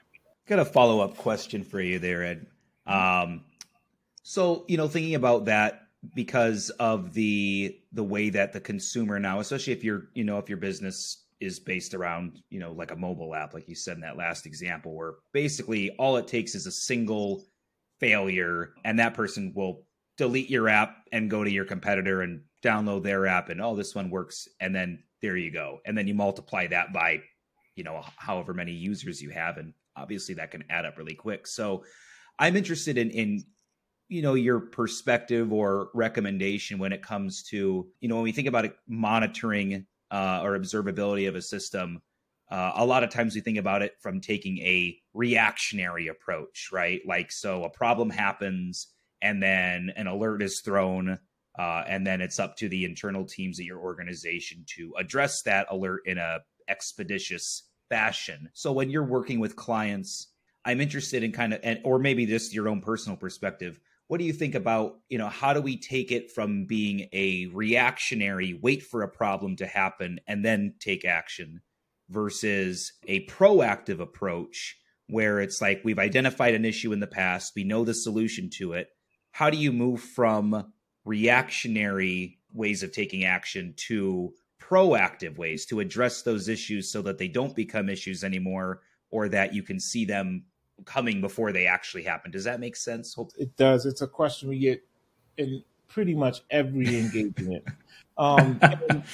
Got 0.45 0.59
a 0.59 0.65
follow-up 0.65 1.17
question 1.17 1.63
for 1.63 1.79
you 1.79 1.99
there 1.99 2.23
ed. 2.23 2.47
Um, 2.85 3.45
so 4.23 4.63
you 4.67 4.77
know 4.77 4.87
thinking 4.87 5.15
about 5.15 5.45
that 5.45 5.87
because 6.15 6.69
of 6.71 7.13
the 7.13 7.77
the 7.91 8.03
way 8.03 8.29
that 8.29 8.51
the 8.51 8.59
consumer 8.59 9.19
now 9.19 9.39
especially 9.39 9.73
if 9.73 9.83
you're 9.83 10.07
you 10.13 10.23
know 10.23 10.37
if 10.37 10.49
your 10.49 10.57
business 10.57 11.25
is 11.39 11.59
based 11.59 11.93
around 11.93 12.41
you 12.49 12.59
know 12.59 12.71
like 12.71 12.91
a 12.91 12.95
mobile 12.95 13.35
app 13.35 13.53
like 13.53 13.67
you 13.67 13.75
said 13.75 13.95
in 13.95 14.01
that 14.01 14.17
last 14.17 14.45
example 14.45 14.95
where 14.95 15.15
basically 15.33 15.91
all 15.97 16.17
it 16.17 16.27
takes 16.27 16.55
is 16.55 16.65
a 16.65 16.71
single 16.71 17.43
failure 17.99 18.73
and 18.85 18.97
that 18.97 19.13
person 19.13 19.51
will 19.55 19.83
delete 20.17 20.49
your 20.49 20.69
app 20.69 20.97
and 21.11 21.29
go 21.29 21.43
to 21.43 21.51
your 21.51 21.65
competitor 21.65 22.21
and 22.21 22.41
download 22.63 23.03
their 23.03 23.27
app 23.27 23.49
and 23.49 23.61
oh 23.61 23.75
this 23.75 23.93
one 23.93 24.09
works 24.09 24.47
and 24.59 24.73
then 24.73 25.03
there 25.23 25.37
you 25.37 25.49
go. 25.49 25.79
And 25.85 25.97
then 25.97 26.05
you 26.05 26.13
multiply 26.13 26.67
that 26.67 26.93
by, 26.93 27.21
you 27.75 27.83
know, 27.83 28.03
however 28.17 28.53
many 28.53 28.73
users 28.73 29.21
you 29.21 29.29
have. 29.29 29.57
And 29.57 29.73
obviously 29.95 30.35
that 30.35 30.51
can 30.51 30.65
add 30.69 30.85
up 30.85 30.97
really 30.97 31.15
quick. 31.15 31.47
So 31.47 31.85
I'm 32.37 32.57
interested 32.57 32.97
in, 32.97 33.09
in, 33.09 33.43
you 34.09 34.21
know, 34.21 34.33
your 34.33 34.59
perspective 34.59 35.53
or 35.53 35.89
recommendation 35.93 36.77
when 36.77 36.91
it 36.91 37.01
comes 37.01 37.41
to, 37.43 37.87
you 38.01 38.09
know, 38.09 38.15
when 38.15 38.25
we 38.25 38.33
think 38.33 38.49
about 38.49 38.69
monitoring 38.87 39.87
uh, 40.11 40.41
or 40.43 40.59
observability 40.59 41.27
of 41.27 41.35
a 41.35 41.41
system, 41.41 42.01
uh, 42.51 42.73
a 42.75 42.85
lot 42.85 43.03
of 43.03 43.09
times 43.09 43.33
we 43.33 43.41
think 43.41 43.57
about 43.57 43.81
it 43.81 43.93
from 44.01 44.19
taking 44.19 44.57
a 44.59 44.99
reactionary 45.13 46.09
approach, 46.09 46.69
right? 46.71 46.99
Like, 47.07 47.31
so 47.31 47.63
a 47.63 47.69
problem 47.69 48.09
happens 48.09 48.87
and 49.23 49.41
then 49.41 49.91
an 49.95 50.05
alert 50.05 50.43
is 50.43 50.59
thrown 50.59 51.17
uh, 51.57 51.83
and 51.87 52.05
then 52.05 52.19
it's 52.19 52.39
up 52.39 52.57
to 52.57 52.67
the 52.67 52.83
internal 52.83 53.25
teams 53.25 53.59
at 53.59 53.65
your 53.65 53.79
organization 53.79 54.65
to 54.75 54.93
address 54.99 55.41
that 55.43 55.65
alert 55.69 56.01
in 56.05 56.17
a 56.17 56.39
expeditious 56.67 57.63
fashion. 57.89 58.49
So 58.53 58.71
when 58.71 58.89
you're 58.89 59.05
working 59.05 59.39
with 59.39 59.55
clients, 59.55 60.27
I'm 60.65 60.81
interested 60.81 61.23
in 61.23 61.31
kind 61.31 61.53
of, 61.53 61.59
and, 61.63 61.79
or 61.83 61.99
maybe 61.99 62.25
just 62.25 62.53
your 62.53 62.67
own 62.67 62.81
personal 62.81 63.17
perspective. 63.17 63.79
what 64.07 64.17
do 64.19 64.25
you 64.25 64.33
think 64.33 64.55
about 64.55 64.99
you 65.09 65.17
know 65.17 65.29
how 65.29 65.53
do 65.53 65.61
we 65.61 65.77
take 65.77 66.11
it 66.11 66.31
from 66.31 66.65
being 66.65 67.07
a 67.13 67.47
reactionary 67.47 68.59
wait 68.61 68.83
for 68.83 69.01
a 69.01 69.07
problem 69.07 69.55
to 69.55 69.65
happen 69.65 70.19
and 70.27 70.43
then 70.43 70.73
take 70.79 71.05
action 71.05 71.61
versus 72.09 72.93
a 73.07 73.25
proactive 73.27 73.99
approach 73.99 74.77
where 75.07 75.39
it's 75.39 75.61
like 75.61 75.81
we've 75.83 75.99
identified 75.99 76.53
an 76.53 76.65
issue 76.65 76.91
in 76.93 76.99
the 76.99 77.07
past 77.07 77.53
we 77.55 77.63
know 77.63 77.83
the 77.85 77.93
solution 77.93 78.49
to 78.49 78.73
it 78.73 78.89
how 79.33 79.49
do 79.49 79.57
you 79.57 79.71
move 79.71 79.99
from 79.99 80.71
reactionary 81.05 82.39
ways 82.53 82.83
of 82.83 82.91
taking 82.91 83.25
action 83.25 83.73
to 83.75 84.31
proactive 84.61 85.37
ways 85.37 85.65
to 85.65 85.79
address 85.79 86.21
those 86.21 86.47
issues 86.47 86.89
so 86.89 87.01
that 87.01 87.17
they 87.17 87.27
don't 87.27 87.55
become 87.55 87.89
issues 87.89 88.23
anymore 88.23 88.81
or 89.09 89.27
that 89.27 89.53
you 89.53 89.63
can 89.63 89.79
see 89.79 90.05
them 90.05 90.43
coming 90.85 91.19
before 91.19 91.51
they 91.51 91.65
actually 91.65 92.03
happen. 92.03 92.31
Does 92.31 92.43
that 92.43 92.59
make 92.59 92.75
sense? 92.75 93.17
It 93.37 93.57
does. 93.57 93.87
It's 93.87 94.03
a 94.03 94.07
question 94.07 94.49
we 94.49 94.59
get 94.59 94.83
in 95.37 95.63
pretty 95.87 96.13
much 96.13 96.41
every 96.51 96.99
engagement. 96.99 97.63
um, 98.19 98.59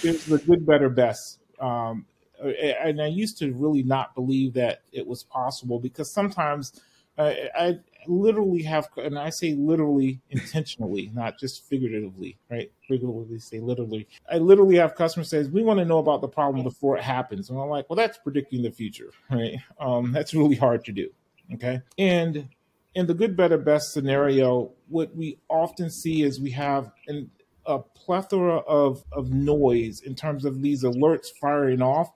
there's 0.02 0.26
the 0.26 0.38
good, 0.46 0.66
better, 0.66 0.90
best. 0.90 1.40
Um, 1.62 2.06
and 2.42 3.02
I 3.02 3.08
used 3.08 3.38
to 3.40 3.54
really 3.54 3.84
not 3.84 4.16
believe 4.16 4.54
that 4.54 4.82
it 4.92 5.08
was 5.08 5.24
possible 5.24 5.80
because 5.80 6.12
sometimes 6.12 6.82
uh, 7.18 7.34
I 7.56 7.80
literally 8.10 8.64
have, 8.64 8.90
and 8.98 9.18
I 9.18 9.30
say 9.30 9.54
literally 9.54 10.20
intentionally, 10.32 11.12
not 11.14 11.40
just 11.40 11.66
figuratively, 11.68 12.38
right? 12.50 12.72
Figuratively 12.88 13.40
say 13.40 13.60
literally. 13.60 14.08
I 14.32 14.38
literally 14.38 14.76
have 14.78 14.96
customers 14.96 15.30
says, 15.30 15.50
we 15.50 15.64
want 15.64 15.80
to 15.80 15.86
know 15.86 16.00
about 16.00 16.22
the 16.22 16.28
problem 16.28 16.64
before 16.64 16.98
it 16.98 17.04
happens. 17.04 17.50
And 17.50 17.60
I'm 17.60 17.70
like, 17.70 17.90
well, 17.90 17.96
that's 17.96 18.18
predicting 18.18 18.64
the 18.64 18.72
future, 18.72 19.12
right? 19.30 19.56
Um, 19.80 20.12
that's 20.12 20.34
really 20.34 20.56
hard 20.56 20.84
to 20.86 20.92
do. 20.92 21.10
Okay. 21.54 21.82
And 21.98 22.50
in 22.96 23.06
the 23.06 23.14
good, 23.14 23.38
better, 23.38 23.58
best 23.58 23.94
scenario, 23.94 24.72
what 24.88 25.16
we 25.16 25.38
often 25.48 25.90
see 25.90 26.24
is 26.24 26.40
we 26.40 26.52
have 26.52 26.92
an, 27.08 27.30
a 27.66 27.80
plethora 27.80 28.58
of, 28.58 29.04
of 29.12 29.32
noise 29.32 30.02
in 30.02 30.16
terms 30.16 30.46
of 30.46 30.62
these 30.62 30.84
alerts 30.84 31.28
firing 31.40 31.82
off 31.82 32.12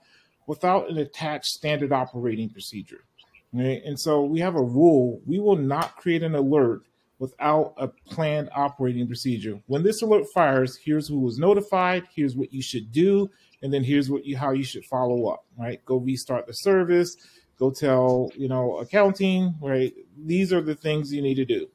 without 0.48 0.90
an 0.90 0.98
attached 0.98 1.46
standard 1.46 1.94
operating 1.94 2.50
procedure. 2.50 3.06
Right? 3.54 3.84
And 3.86 4.00
so 4.00 4.24
we 4.24 4.40
have 4.40 4.56
a 4.56 4.64
rule 4.64 5.22
we 5.26 5.40
will 5.40 5.56
not 5.56 5.96
create 5.98 6.24
an 6.24 6.36
alert 6.36 6.82
without 7.20 7.74
a 7.78 7.88
planned 7.88 8.50
operating 8.56 9.08
procedure. 9.08 9.62
When 9.68 9.84
this 9.84 10.02
alert 10.02 10.26
fires, 10.34 10.76
here's 10.76 11.08
who 11.08 11.20
was 11.20 11.38
notified, 11.38 12.04
here's 12.14 12.36
what 12.36 12.52
you 12.52 12.62
should 12.62 12.92
do, 12.92 13.30
and 13.62 13.72
then 13.72 13.84
here's 13.84 14.10
what 14.10 14.26
you 14.26 14.36
how 14.36 14.52
you 14.52 14.64
should 14.64 14.86
follow 14.86 15.28
up, 15.28 15.46
right? 15.58 15.84
Go 15.86 15.98
restart 15.98 16.48
the 16.48 16.54
service, 16.54 17.16
go 17.58 17.72
tell 17.72 18.32
you 18.36 18.48
know 18.48 18.78
accounting 18.78 19.54
right 19.62 19.94
these 20.26 20.52
are 20.52 20.62
the 20.62 20.76
things 20.76 21.14
you 21.14 21.22
need 21.22 21.36
to 21.36 21.46
do 21.46 21.68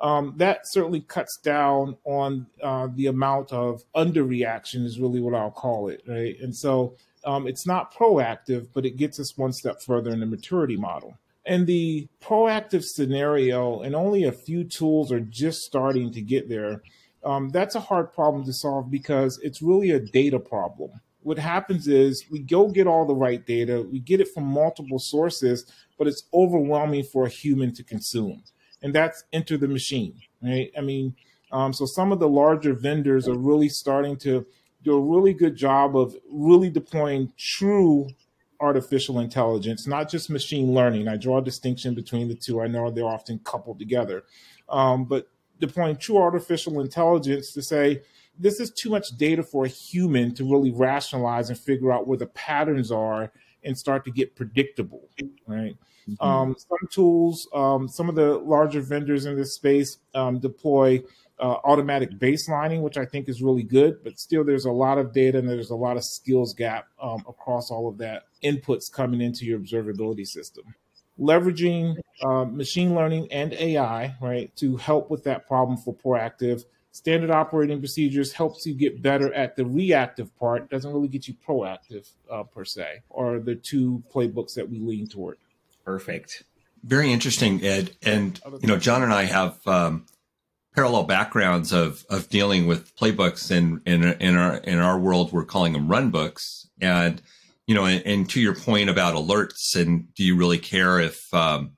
um, 0.00 0.34
that 0.36 0.60
certainly 0.64 1.00
cuts 1.00 1.38
down 1.42 1.96
on 2.04 2.46
uh, 2.62 2.86
the 2.94 3.06
amount 3.06 3.52
of 3.52 3.82
underreaction 3.94 4.84
is 4.84 4.98
really 5.00 5.20
what 5.20 5.34
i'll 5.34 5.50
call 5.50 5.88
it 5.88 6.02
right 6.06 6.40
and 6.40 6.54
so 6.54 6.96
um, 7.28 7.46
it's 7.46 7.66
not 7.66 7.94
proactive 7.94 8.68
but 8.72 8.86
it 8.86 8.96
gets 8.96 9.20
us 9.20 9.36
one 9.36 9.52
step 9.52 9.80
further 9.82 10.10
in 10.10 10.20
the 10.20 10.26
maturity 10.26 10.76
model 10.76 11.16
and 11.46 11.66
the 11.66 12.08
proactive 12.20 12.84
scenario 12.84 13.80
and 13.80 13.94
only 13.94 14.24
a 14.24 14.32
few 14.32 14.64
tools 14.64 15.12
are 15.12 15.20
just 15.20 15.60
starting 15.62 16.12
to 16.12 16.20
get 16.20 16.48
there 16.48 16.82
um, 17.24 17.50
that's 17.50 17.74
a 17.74 17.80
hard 17.80 18.12
problem 18.12 18.44
to 18.44 18.52
solve 18.52 18.90
because 18.90 19.38
it's 19.42 19.60
really 19.62 19.90
a 19.90 20.00
data 20.00 20.38
problem 20.38 20.90
what 21.28 21.38
happens 21.38 21.88
is 21.88 22.24
we 22.30 22.38
go 22.38 22.68
get 22.68 22.86
all 22.86 23.04
the 23.04 23.14
right 23.14 23.44
data, 23.44 23.82
we 23.90 23.98
get 23.98 24.20
it 24.20 24.28
from 24.32 24.44
multiple 24.44 24.98
sources, 24.98 25.70
but 25.98 26.06
it's 26.06 26.22
overwhelming 26.32 27.04
for 27.04 27.26
a 27.26 27.28
human 27.28 27.74
to 27.74 27.84
consume. 27.84 28.42
And 28.80 28.94
that's 28.94 29.24
enter 29.32 29.58
the 29.58 29.68
machine, 29.68 30.14
right? 30.42 30.70
I 30.76 30.80
mean, 30.80 31.16
um, 31.50 31.72
so 31.72 31.84
some 31.84 32.12
of 32.12 32.18
the 32.18 32.28
larger 32.28 32.72
vendors 32.72 33.28
are 33.28 33.36
really 33.36 33.68
starting 33.68 34.16
to 34.18 34.46
do 34.82 34.96
a 34.96 35.00
really 35.00 35.34
good 35.34 35.56
job 35.56 35.96
of 35.96 36.14
really 36.30 36.70
deploying 36.70 37.32
true 37.36 38.08
artificial 38.60 39.20
intelligence, 39.20 39.86
not 39.86 40.10
just 40.10 40.30
machine 40.30 40.72
learning. 40.72 41.08
I 41.08 41.16
draw 41.16 41.38
a 41.38 41.44
distinction 41.44 41.94
between 41.94 42.28
the 42.28 42.34
two. 42.34 42.60
I 42.60 42.66
know 42.66 42.90
they're 42.90 43.04
often 43.04 43.40
coupled 43.40 43.78
together, 43.78 44.24
um, 44.68 45.04
but 45.04 45.28
deploying 45.60 45.96
true 45.96 46.18
artificial 46.18 46.80
intelligence 46.80 47.52
to 47.52 47.62
say, 47.62 48.02
this 48.38 48.60
is 48.60 48.70
too 48.70 48.90
much 48.90 49.16
data 49.16 49.42
for 49.42 49.64
a 49.64 49.68
human 49.68 50.34
to 50.34 50.44
really 50.44 50.70
rationalize 50.70 51.50
and 51.50 51.58
figure 51.58 51.92
out 51.92 52.06
where 52.06 52.18
the 52.18 52.26
patterns 52.26 52.92
are 52.92 53.32
and 53.64 53.76
start 53.76 54.04
to 54.04 54.10
get 54.12 54.36
predictable, 54.36 55.08
right? 55.46 55.76
Mm-hmm. 56.08 56.24
Um, 56.24 56.56
some 56.56 56.88
tools, 56.90 57.48
um, 57.52 57.88
some 57.88 58.08
of 58.08 58.14
the 58.14 58.38
larger 58.38 58.80
vendors 58.80 59.26
in 59.26 59.36
this 59.36 59.54
space 59.54 59.98
um, 60.14 60.38
deploy 60.38 61.02
uh, 61.40 61.56
automatic 61.64 62.10
baselining, 62.18 62.82
which 62.82 62.96
I 62.96 63.04
think 63.04 63.28
is 63.28 63.42
really 63.42 63.62
good, 63.62 64.02
but 64.02 64.18
still 64.18 64.44
there's 64.44 64.64
a 64.64 64.72
lot 64.72 64.98
of 64.98 65.12
data 65.12 65.38
and 65.38 65.48
there's 65.48 65.70
a 65.70 65.76
lot 65.76 65.96
of 65.96 66.04
skills 66.04 66.54
gap 66.54 66.88
um, 67.00 67.24
across 67.28 67.70
all 67.70 67.88
of 67.88 67.98
that 67.98 68.24
inputs 68.42 68.90
coming 68.90 69.20
into 69.20 69.44
your 69.44 69.58
observability 69.58 70.26
system. 70.26 70.74
Leveraging 71.18 71.96
uh, 72.22 72.44
machine 72.44 72.94
learning 72.94 73.28
and 73.32 73.52
AI, 73.54 74.14
right, 74.20 74.54
to 74.56 74.76
help 74.76 75.10
with 75.10 75.24
that 75.24 75.46
problem 75.48 75.76
for 75.76 75.94
proactive 75.94 76.64
standard 76.92 77.30
operating 77.30 77.78
procedures 77.78 78.32
helps 78.32 78.66
you 78.66 78.74
get 78.74 79.00
better 79.02 79.32
at 79.34 79.56
the 79.56 79.64
reactive 79.64 80.36
part 80.38 80.68
doesn't 80.68 80.92
really 80.92 81.08
get 81.08 81.28
you 81.28 81.34
proactive 81.46 82.10
uh, 82.30 82.42
per 82.42 82.64
se 82.64 83.00
are 83.10 83.38
the 83.38 83.54
two 83.54 84.02
playbooks 84.12 84.54
that 84.54 84.68
we 84.68 84.80
lean 84.80 85.06
toward. 85.06 85.38
Perfect. 85.84 86.44
Very 86.82 87.12
interesting 87.12 87.64
ed. 87.64 87.92
And 88.02 88.40
you 88.60 88.68
know 88.68 88.76
john 88.78 89.02
and 89.02 89.12
i 89.12 89.24
have 89.24 89.58
um, 89.66 90.06
parallel 90.78 91.04
backgrounds 91.04 91.72
of 91.72 92.04
of 92.08 92.28
dealing 92.28 92.66
with 92.66 92.94
playbooks 92.96 93.50
in, 93.50 93.80
in, 93.84 94.04
in 94.20 94.36
our 94.36 94.56
in 94.58 94.78
our 94.78 94.98
world 94.98 95.32
we're 95.32 95.44
calling 95.44 95.72
them 95.72 95.88
run 95.88 96.10
books 96.10 96.68
and 96.80 97.20
you 97.66 97.74
know 97.74 97.84
and, 97.84 98.06
and 98.06 98.30
to 98.30 98.40
your 98.40 98.54
point 98.54 98.88
about 98.88 99.14
alerts 99.14 99.74
and 99.74 100.12
do 100.14 100.22
you 100.24 100.36
really 100.36 100.58
care 100.58 101.00
if 101.00 101.32
um, 101.34 101.72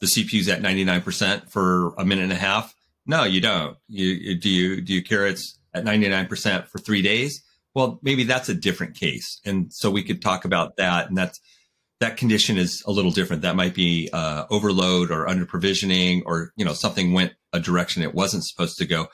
the 0.00 0.06
cpu's 0.06 0.48
at 0.48 0.62
99% 0.62 1.50
for 1.50 1.94
a 1.98 2.04
minute 2.04 2.24
and 2.24 2.32
a 2.32 2.36
half 2.36 2.76
no, 3.06 3.22
you 3.22 3.40
don't. 3.40 3.76
You 3.88 4.34
do 4.34 4.50
you 4.50 4.80
do 4.80 4.92
you 4.92 5.02
care 5.02 5.26
it's 5.26 5.58
at 5.72 5.84
99% 5.84 6.68
for 6.68 6.78
3 6.78 7.02
days? 7.02 7.42
Well, 7.74 7.98
maybe 8.02 8.24
that's 8.24 8.48
a 8.48 8.54
different 8.54 8.96
case. 8.96 9.40
And 9.44 9.72
so 9.72 9.90
we 9.90 10.02
could 10.02 10.22
talk 10.22 10.44
about 10.44 10.76
that 10.76 11.08
and 11.08 11.16
that's 11.16 11.40
that 12.00 12.16
condition 12.16 12.58
is 12.58 12.82
a 12.86 12.90
little 12.90 13.10
different. 13.10 13.42
That 13.42 13.56
might 13.56 13.74
be 13.74 14.10
uh, 14.12 14.44
overload 14.50 15.10
or 15.10 15.28
under 15.28 15.46
provisioning, 15.46 16.22
or 16.26 16.52
you 16.56 16.64
know 16.64 16.74
something 16.74 17.12
went 17.12 17.32
a 17.52 17.60
direction 17.60 18.02
it 18.02 18.14
wasn't 18.14 18.44
supposed 18.44 18.76
to 18.78 18.86
go. 18.86 19.08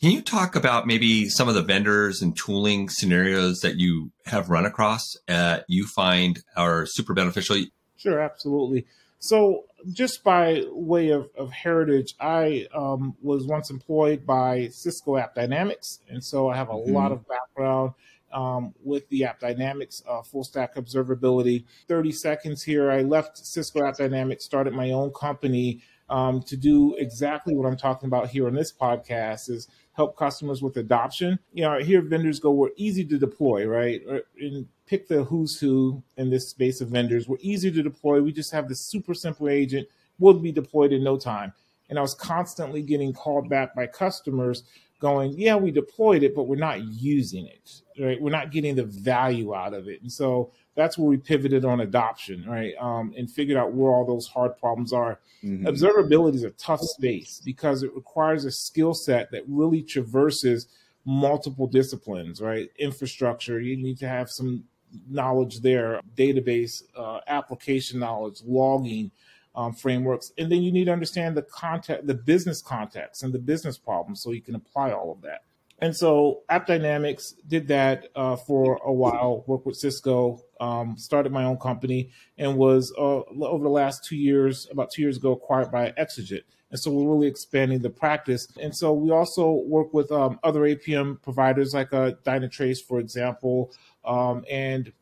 Can 0.00 0.10
you 0.12 0.22
talk 0.22 0.56
about 0.56 0.86
maybe 0.86 1.28
some 1.28 1.48
of 1.48 1.54
the 1.54 1.62
vendors 1.62 2.22
and 2.22 2.34
tooling 2.34 2.88
scenarios 2.88 3.60
that 3.60 3.76
you 3.76 4.10
have 4.24 4.48
run 4.48 4.64
across 4.64 5.14
uh, 5.28 5.58
you 5.68 5.86
find 5.86 6.42
are 6.56 6.86
super 6.86 7.12
beneficial? 7.12 7.62
Sure, 7.98 8.18
absolutely. 8.18 8.86
So, 9.18 9.64
just 9.92 10.24
by 10.24 10.64
way 10.70 11.10
of, 11.10 11.28
of 11.36 11.52
heritage, 11.52 12.14
I 12.18 12.66
um, 12.74 13.14
was 13.20 13.46
once 13.46 13.68
employed 13.68 14.24
by 14.24 14.68
Cisco 14.68 15.18
App 15.18 15.34
Dynamics, 15.34 16.00
and 16.08 16.24
so 16.24 16.48
I 16.48 16.56
have 16.56 16.70
a 16.70 16.72
mm-hmm. 16.72 16.94
lot 16.94 17.12
of 17.12 17.26
background 17.28 17.92
um, 18.32 18.74
with 18.82 19.08
the 19.08 19.24
App 19.24 19.40
Dynamics 19.40 20.02
uh, 20.08 20.22
full 20.22 20.44
stack 20.44 20.76
observability. 20.76 21.64
30 21.88 22.12
seconds 22.12 22.62
here. 22.62 22.90
I 22.90 23.02
left 23.02 23.38
Cisco 23.38 23.86
App 23.86 23.96
Dynamics, 23.96 24.44
started 24.44 24.72
my 24.74 24.90
own 24.90 25.10
company 25.12 25.82
um, 26.10 26.42
to 26.42 26.56
do 26.56 26.96
exactly 26.96 27.54
what 27.54 27.66
I'm 27.66 27.76
talking 27.76 28.08
about 28.08 28.28
here 28.28 28.48
on 28.48 28.54
this 28.54 28.72
podcast 28.72 29.48
is 29.48 29.68
help 29.92 30.16
customers 30.16 30.60
with 30.60 30.76
adoption. 30.76 31.38
You 31.52 31.62
know, 31.62 31.78
here 31.78 32.02
vendors 32.02 32.40
go, 32.40 32.50
we're 32.50 32.70
easy 32.76 33.04
to 33.04 33.18
deploy, 33.18 33.66
right? 33.66 34.02
In 34.38 34.68
pick 34.86 35.06
the 35.06 35.22
who's 35.22 35.58
who 35.58 36.02
in 36.16 36.30
this 36.30 36.48
space 36.48 36.80
of 36.80 36.88
vendors. 36.88 37.28
We're 37.28 37.36
easy 37.40 37.70
to 37.70 37.82
deploy. 37.82 38.20
We 38.20 38.32
just 38.32 38.50
have 38.52 38.68
this 38.68 38.80
super 38.80 39.14
simple 39.14 39.48
agent, 39.48 39.86
will 40.18 40.34
be 40.34 40.50
deployed 40.50 40.92
in 40.92 41.04
no 41.04 41.16
time. 41.16 41.52
And 41.88 41.98
I 41.98 42.02
was 42.02 42.14
constantly 42.14 42.82
getting 42.82 43.12
called 43.12 43.48
back 43.48 43.74
by 43.74 43.86
customers 43.86 44.64
going, 45.00 45.32
yeah, 45.36 45.56
we 45.56 45.70
deployed 45.70 46.22
it, 46.22 46.34
but 46.34 46.44
we're 46.44 46.56
not 46.56 46.82
using 46.82 47.46
it, 47.46 47.82
right? 47.98 48.20
We're 48.20 48.30
not 48.30 48.52
getting 48.52 48.76
the 48.76 48.84
value 48.84 49.54
out 49.54 49.74
of 49.74 49.88
it. 49.88 50.02
And 50.02 50.12
so 50.12 50.52
that's 50.76 50.96
where 50.96 51.08
we 51.08 51.16
pivoted 51.16 51.64
on 51.64 51.80
adoption, 51.80 52.44
right? 52.46 52.74
Um, 52.80 53.12
and 53.16 53.28
figured 53.28 53.56
out 53.56 53.72
where 53.72 53.90
all 53.90 54.04
those 54.04 54.28
hard 54.28 54.56
problems 54.58 54.92
are. 54.92 55.18
Mm-hmm. 55.42 55.66
Observability 55.66 56.36
is 56.36 56.44
a 56.44 56.50
tough 56.50 56.82
space 56.82 57.40
because 57.44 57.82
it 57.82 57.94
requires 57.94 58.44
a 58.44 58.50
skill 58.50 58.94
set 58.94 59.30
that 59.32 59.42
really 59.48 59.82
traverses 59.82 60.68
multiple 61.04 61.66
disciplines, 61.66 62.40
right? 62.40 62.70
Infrastructure, 62.78 63.58
you 63.58 63.76
need 63.76 63.98
to 63.98 64.08
have 64.08 64.30
some 64.30 64.64
knowledge 65.08 65.60
there, 65.60 66.00
database, 66.16 66.82
uh, 66.96 67.20
application 67.26 67.98
knowledge, 67.98 68.42
logging 68.44 69.10
um, 69.54 69.72
frameworks, 69.72 70.32
and 70.38 70.50
then 70.50 70.62
you 70.62 70.72
need 70.72 70.86
to 70.86 70.92
understand 70.92 71.36
the 71.36 71.42
context, 71.42 72.06
the 72.06 72.14
business 72.14 72.62
context, 72.62 73.22
and 73.22 73.32
the 73.32 73.38
business 73.38 73.78
problems, 73.78 74.22
so 74.22 74.30
you 74.32 74.42
can 74.42 74.54
apply 74.54 74.92
all 74.92 75.12
of 75.12 75.22
that. 75.22 75.42
And 75.82 75.96
so 75.96 76.42
AppDynamics 76.50 77.34
did 77.48 77.68
that 77.68 78.08
uh, 78.14 78.36
for 78.36 78.78
a 78.84 78.92
while, 78.92 79.44
worked 79.46 79.64
with 79.64 79.76
Cisco, 79.76 80.42
um, 80.60 80.98
started 80.98 81.32
my 81.32 81.44
own 81.44 81.56
company, 81.56 82.10
and 82.36 82.56
was 82.56 82.92
uh, 82.98 83.22
over 83.42 83.64
the 83.64 83.70
last 83.70 84.04
two 84.04 84.16
years, 84.16 84.68
about 84.70 84.90
two 84.90 85.00
years 85.00 85.16
ago, 85.16 85.32
acquired 85.32 85.70
by 85.70 85.92
Xigent. 85.92 86.42
And 86.70 86.78
so 86.78 86.90
we're 86.90 87.12
really 87.12 87.26
expanding 87.26 87.80
the 87.80 87.90
practice. 87.90 88.46
And 88.60 88.76
so 88.76 88.92
we 88.92 89.10
also 89.10 89.50
work 89.66 89.92
with 89.92 90.12
um, 90.12 90.38
other 90.44 90.60
APM 90.60 91.20
providers 91.22 91.74
like 91.74 91.92
uh, 91.92 92.12
Dynatrace, 92.24 92.78
for 92.86 93.00
example. 93.00 93.72
Um, 94.04 94.44
and 94.50 94.92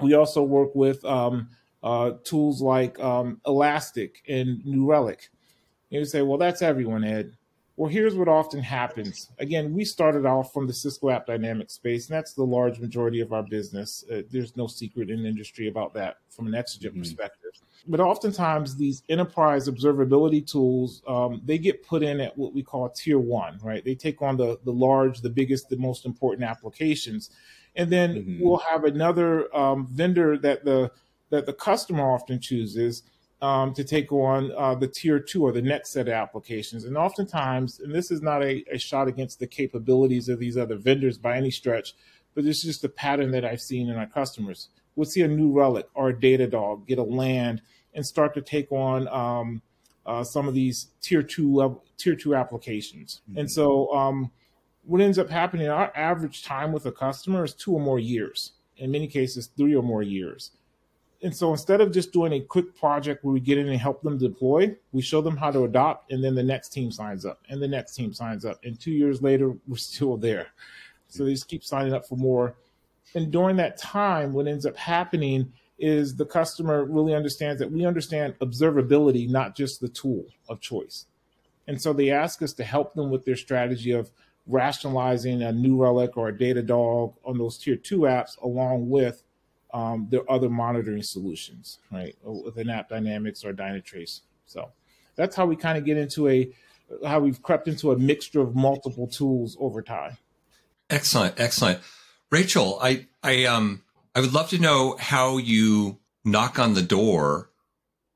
we 0.00 0.14
also 0.14 0.42
work 0.42 0.74
with 0.74 1.02
um, 1.04 1.48
uh, 1.82 2.12
tools 2.24 2.60
like 2.60 2.98
um, 2.98 3.40
Elastic 3.46 4.22
and 4.28 4.64
New 4.64 4.86
Relic. 4.86 5.30
And 5.90 6.00
you 6.00 6.04
say, 6.04 6.22
well, 6.22 6.38
that's 6.38 6.62
everyone, 6.62 7.04
Ed. 7.04 7.36
Well, 7.76 7.88
here's 7.88 8.16
what 8.16 8.26
often 8.26 8.60
happens. 8.60 9.30
Again, 9.38 9.72
we 9.72 9.84
started 9.84 10.26
off 10.26 10.52
from 10.52 10.66
the 10.66 10.72
Cisco 10.72 11.10
App 11.10 11.28
AppDynamics 11.28 11.70
space, 11.70 12.08
and 12.08 12.16
that's 12.16 12.32
the 12.32 12.42
large 12.42 12.80
majority 12.80 13.20
of 13.20 13.32
our 13.32 13.44
business. 13.44 14.04
Uh, 14.12 14.22
there's 14.32 14.56
no 14.56 14.66
secret 14.66 15.10
in 15.10 15.22
the 15.22 15.28
industry 15.28 15.68
about 15.68 15.94
that 15.94 16.16
from 16.28 16.48
an 16.48 16.54
Xigent 16.54 16.88
mm-hmm. 16.88 16.98
perspective. 16.98 17.52
But 17.86 18.00
oftentimes, 18.00 18.74
these 18.74 19.04
enterprise 19.08 19.68
observability 19.68 20.44
tools 20.44 21.02
um, 21.06 21.40
they 21.44 21.56
get 21.56 21.86
put 21.86 22.02
in 22.02 22.20
at 22.20 22.36
what 22.36 22.52
we 22.52 22.64
call 22.64 22.88
tier 22.90 23.20
one, 23.20 23.60
right? 23.62 23.84
They 23.84 23.94
take 23.94 24.22
on 24.22 24.36
the 24.36 24.58
the 24.64 24.72
large, 24.72 25.20
the 25.20 25.30
biggest, 25.30 25.68
the 25.68 25.76
most 25.76 26.04
important 26.04 26.48
applications, 26.48 27.30
and 27.76 27.90
then 27.90 28.14
mm-hmm. 28.14 28.44
we'll 28.44 28.58
have 28.58 28.84
another 28.84 29.54
um, 29.56 29.86
vendor 29.86 30.36
that 30.38 30.64
the 30.64 30.90
that 31.30 31.46
the 31.46 31.52
customer 31.52 32.10
often 32.10 32.40
chooses 32.40 33.02
um, 33.40 33.72
to 33.74 33.84
take 33.84 34.12
on 34.12 34.52
uh, 34.56 34.74
the 34.74 34.88
tier 34.88 35.20
two 35.20 35.44
or 35.44 35.52
the 35.52 35.62
next 35.62 35.92
set 35.92 36.08
of 36.08 36.14
applications. 36.14 36.84
And 36.84 36.96
oftentimes, 36.96 37.80
and 37.80 37.94
this 37.94 38.10
is 38.10 38.20
not 38.20 38.42
a, 38.42 38.64
a, 38.72 38.78
shot 38.78 39.06
against 39.06 39.38
the 39.38 39.46
capabilities 39.46 40.28
of 40.28 40.40
these 40.40 40.56
other 40.56 40.76
vendors 40.76 41.18
by 41.18 41.36
any 41.36 41.50
stretch, 41.50 41.94
but 42.34 42.44
it's 42.44 42.64
just 42.64 42.82
a 42.84 42.88
pattern 42.88 43.30
that 43.32 43.44
I've 43.44 43.60
seen 43.60 43.88
in 43.88 43.96
our 43.96 44.06
customers. 44.06 44.68
We'll 44.96 45.06
see 45.06 45.22
a 45.22 45.28
New 45.28 45.52
Relic 45.52 45.88
or 45.94 46.08
a 46.08 46.14
Datadog 46.14 46.86
get 46.86 46.98
a 46.98 47.04
land 47.04 47.62
and 47.94 48.04
start 48.04 48.34
to 48.34 48.42
take 48.42 48.72
on 48.72 49.06
um, 49.08 49.62
uh, 50.04 50.24
some 50.24 50.48
of 50.48 50.54
these 50.54 50.88
tier 51.00 51.22
two 51.22 51.54
level, 51.54 51.84
tier 51.96 52.16
two 52.16 52.34
applications. 52.34 53.20
Mm-hmm. 53.30 53.40
And 53.40 53.50
so, 53.50 53.94
um, 53.94 54.32
what 54.84 55.02
ends 55.02 55.18
up 55.18 55.28
happening, 55.28 55.68
our 55.68 55.94
average 55.94 56.42
time 56.42 56.72
with 56.72 56.86
a 56.86 56.92
customer 56.92 57.44
is 57.44 57.52
two 57.52 57.74
or 57.74 57.80
more 57.80 57.98
years. 57.98 58.52
In 58.78 58.90
many 58.90 59.06
cases, 59.06 59.50
three 59.56 59.74
or 59.74 59.82
more 59.82 60.02
years 60.02 60.52
and 61.22 61.34
so 61.34 61.50
instead 61.50 61.80
of 61.80 61.92
just 61.92 62.12
doing 62.12 62.32
a 62.32 62.40
quick 62.40 62.76
project 62.76 63.24
where 63.24 63.32
we 63.32 63.40
get 63.40 63.58
in 63.58 63.68
and 63.68 63.80
help 63.80 64.02
them 64.02 64.18
deploy, 64.18 64.76
we 64.92 65.02
show 65.02 65.20
them 65.20 65.36
how 65.36 65.50
to 65.50 65.64
adopt, 65.64 66.12
and 66.12 66.22
then 66.22 66.34
the 66.34 66.42
next 66.42 66.68
team 66.68 66.92
signs 66.92 67.24
up, 67.24 67.40
and 67.48 67.60
the 67.60 67.68
next 67.68 67.94
team 67.94 68.12
signs 68.12 68.44
up, 68.44 68.58
and 68.64 68.78
two 68.78 68.92
years 68.92 69.20
later 69.20 69.54
we're 69.66 69.76
still 69.76 70.16
there. 70.16 70.48
So 71.08 71.24
they 71.24 71.32
just 71.32 71.48
keep 71.48 71.64
signing 71.64 71.94
up 71.94 72.06
for 72.06 72.16
more. 72.16 72.54
And 73.14 73.32
during 73.32 73.56
that 73.56 73.78
time, 73.78 74.34
what 74.34 74.46
ends 74.46 74.66
up 74.66 74.76
happening 74.76 75.52
is 75.78 76.16
the 76.16 76.26
customer 76.26 76.84
really 76.84 77.14
understands 77.14 77.58
that 77.60 77.72
we 77.72 77.86
understand 77.86 78.34
observability, 78.40 79.28
not 79.28 79.56
just 79.56 79.80
the 79.80 79.88
tool 79.88 80.26
of 80.48 80.60
choice. 80.60 81.06
And 81.66 81.80
so 81.80 81.92
they 81.92 82.10
ask 82.10 82.42
us 82.42 82.52
to 82.54 82.64
help 82.64 82.94
them 82.94 83.10
with 83.10 83.24
their 83.24 83.36
strategy 83.36 83.92
of 83.92 84.10
rationalizing 84.46 85.42
a 85.42 85.52
New 85.52 85.76
Relic 85.76 86.16
or 86.16 86.28
a 86.28 86.32
Datadog 86.32 87.14
on 87.24 87.38
those 87.38 87.58
tier 87.58 87.76
two 87.76 88.00
apps, 88.00 88.40
along 88.42 88.88
with 88.88 89.22
um, 89.72 90.08
there 90.10 90.20
are 90.20 90.30
other 90.30 90.48
monitoring 90.48 91.02
solutions, 91.02 91.78
right, 91.92 92.16
within 92.22 92.68
AppDynamics 92.68 93.44
or 93.44 93.52
Dynatrace. 93.52 94.20
So 94.46 94.70
that's 95.16 95.36
how 95.36 95.46
we 95.46 95.56
kind 95.56 95.76
of 95.76 95.84
get 95.84 95.96
into 95.96 96.28
a 96.28 96.50
how 97.06 97.20
we've 97.20 97.42
crept 97.42 97.68
into 97.68 97.92
a 97.92 97.98
mixture 97.98 98.40
of 98.40 98.54
multiple 98.54 99.06
tools 99.06 99.56
over 99.60 99.82
time. 99.82 100.16
Excellent, 100.88 101.38
excellent. 101.38 101.80
Rachel, 102.30 102.78
I 102.80 103.06
I 103.22 103.44
um 103.44 103.82
I 104.14 104.20
would 104.20 104.32
love 104.32 104.50
to 104.50 104.58
know 104.58 104.96
how 104.98 105.36
you 105.36 105.98
knock 106.24 106.58
on 106.58 106.74
the 106.74 106.82
door 106.82 107.50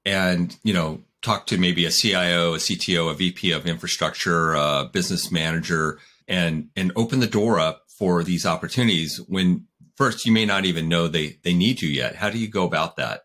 and 0.04 0.56
you 0.62 0.72
know 0.72 1.02
talk 1.20 1.46
to 1.46 1.58
maybe 1.58 1.84
a 1.84 1.90
CIO, 1.90 2.54
a 2.54 2.58
CTO, 2.58 3.10
a 3.10 3.14
VP 3.14 3.52
of 3.52 3.66
infrastructure, 3.66 4.54
a 4.54 4.88
business 4.90 5.30
manager, 5.30 5.98
and 6.26 6.70
and 6.76 6.92
open 6.96 7.20
the 7.20 7.26
door 7.26 7.60
up 7.60 7.84
for 7.88 8.24
these 8.24 8.46
opportunities 8.46 9.20
when 9.28 9.66
first 9.96 10.26
you 10.26 10.32
may 10.32 10.44
not 10.44 10.64
even 10.64 10.88
know 10.88 11.08
they 11.08 11.38
they 11.42 11.54
need 11.54 11.82
you 11.82 11.88
yet. 11.88 12.16
How 12.16 12.30
do 12.30 12.38
you 12.38 12.48
go 12.48 12.64
about 12.64 12.96
that? 12.96 13.24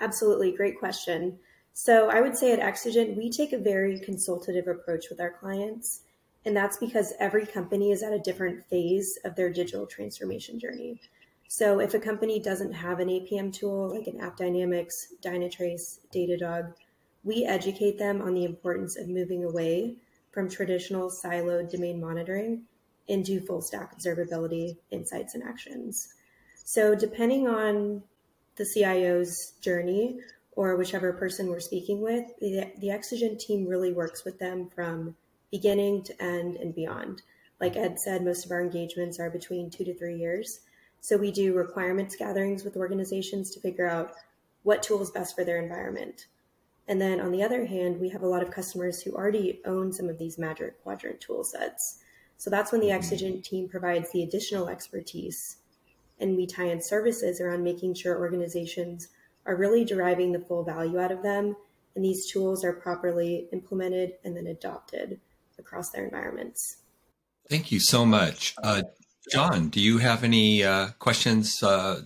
Absolutely. 0.00 0.52
Great 0.52 0.78
question. 0.78 1.38
So 1.74 2.10
i 2.10 2.20
would 2.20 2.36
say 2.36 2.52
at 2.52 2.60
Xigent 2.74 3.16
we 3.16 3.30
take 3.30 3.52
a 3.52 3.58
very 3.58 4.00
consultative 4.00 4.66
approach 4.66 5.06
with 5.10 5.20
our 5.20 5.30
clients 5.30 6.02
and 6.44 6.56
that's 6.56 6.76
because 6.78 7.12
every 7.20 7.46
company 7.46 7.90
is 7.90 8.02
at 8.02 8.12
a 8.12 8.18
different 8.18 8.64
phase 8.64 9.18
of 9.24 9.36
their 9.36 9.50
digital 9.50 9.86
transformation 9.86 10.58
journey. 10.58 11.00
So 11.48 11.80
if 11.80 11.94
a 11.94 11.98
company 11.98 12.40
doesn't 12.40 12.72
have 12.72 13.00
an 13.00 13.08
apm 13.08 13.52
tool 13.52 13.94
like 13.94 14.06
an 14.06 14.20
AppDynamics 14.20 15.12
Dynatrace 15.22 15.98
Datadog 16.14 16.74
we 17.24 17.44
educate 17.44 17.98
them 17.98 18.22
on 18.22 18.34
the 18.34 18.44
importance 18.44 18.96
of 18.96 19.08
moving 19.08 19.44
away 19.44 19.96
from 20.30 20.48
traditional 20.48 21.10
siloed 21.10 21.70
domain 21.70 22.00
monitoring 22.00 22.62
into 23.08 23.40
full 23.40 23.62
stack 23.62 23.96
observability, 23.96 24.76
insights, 24.90 25.34
and 25.34 25.42
actions. 25.42 26.08
So, 26.64 26.94
depending 26.94 27.48
on 27.48 28.02
the 28.56 28.66
CIO's 28.66 29.54
journey 29.60 30.20
or 30.52 30.76
whichever 30.76 31.12
person 31.12 31.48
we're 31.48 31.60
speaking 31.60 32.00
with, 32.00 32.24
the, 32.40 32.70
the 32.78 32.88
Xigent 32.88 33.38
team 33.38 33.66
really 33.66 33.92
works 33.92 34.24
with 34.24 34.38
them 34.38 34.68
from 34.74 35.16
beginning 35.50 36.02
to 36.02 36.22
end 36.22 36.56
and 36.56 36.74
beyond. 36.74 37.22
Like 37.60 37.76
Ed 37.76 37.98
said, 37.98 38.24
most 38.24 38.44
of 38.44 38.50
our 38.50 38.60
engagements 38.60 39.18
are 39.18 39.30
between 39.30 39.70
two 39.70 39.84
to 39.84 39.94
three 39.94 40.16
years. 40.16 40.60
So, 41.00 41.16
we 41.16 41.30
do 41.30 41.54
requirements 41.54 42.16
gatherings 42.16 42.64
with 42.64 42.76
organizations 42.76 43.50
to 43.52 43.60
figure 43.60 43.88
out 43.88 44.12
what 44.62 44.82
tool 44.82 45.00
is 45.00 45.10
best 45.10 45.34
for 45.34 45.44
their 45.44 45.62
environment. 45.62 46.26
And 46.88 47.00
then 47.00 47.20
on 47.20 47.32
the 47.32 47.42
other 47.42 47.66
hand, 47.66 48.00
we 48.00 48.08
have 48.08 48.22
a 48.22 48.26
lot 48.26 48.42
of 48.42 48.50
customers 48.50 49.02
who 49.02 49.12
already 49.12 49.60
own 49.66 49.92
some 49.92 50.08
of 50.08 50.18
these 50.18 50.38
magic 50.38 50.82
quadrant 50.82 51.20
tool 51.20 51.44
sets. 51.44 51.98
So 52.38 52.50
that's 52.50 52.72
when 52.72 52.80
the 52.80 52.88
mm-hmm. 52.88 53.14
Xigent 53.14 53.44
team 53.44 53.68
provides 53.68 54.10
the 54.12 54.22
additional 54.22 54.68
expertise. 54.68 55.56
And 56.20 56.36
we 56.36 56.46
tie 56.46 56.68
in 56.68 56.82
services 56.82 57.40
around 57.40 57.62
making 57.62 57.94
sure 57.94 58.18
organizations 58.18 59.08
are 59.44 59.56
really 59.56 59.84
deriving 59.84 60.32
the 60.32 60.40
full 60.40 60.64
value 60.64 60.98
out 60.98 61.12
of 61.12 61.22
them. 61.22 61.56
And 61.94 62.04
these 62.04 62.30
tools 62.30 62.64
are 62.64 62.72
properly 62.72 63.48
implemented 63.52 64.14
and 64.24 64.36
then 64.36 64.46
adopted 64.46 65.20
across 65.58 65.90
their 65.90 66.04
environments. 66.04 66.78
Thank 67.48 67.72
you 67.72 67.80
so 67.80 68.06
much. 68.06 68.54
Uh, 68.62 68.82
John, 69.32 69.68
do 69.68 69.80
you 69.80 69.98
have 69.98 70.22
any 70.22 70.62
uh, 70.62 70.88
questions? 70.98 71.62
Uh, 71.62 72.00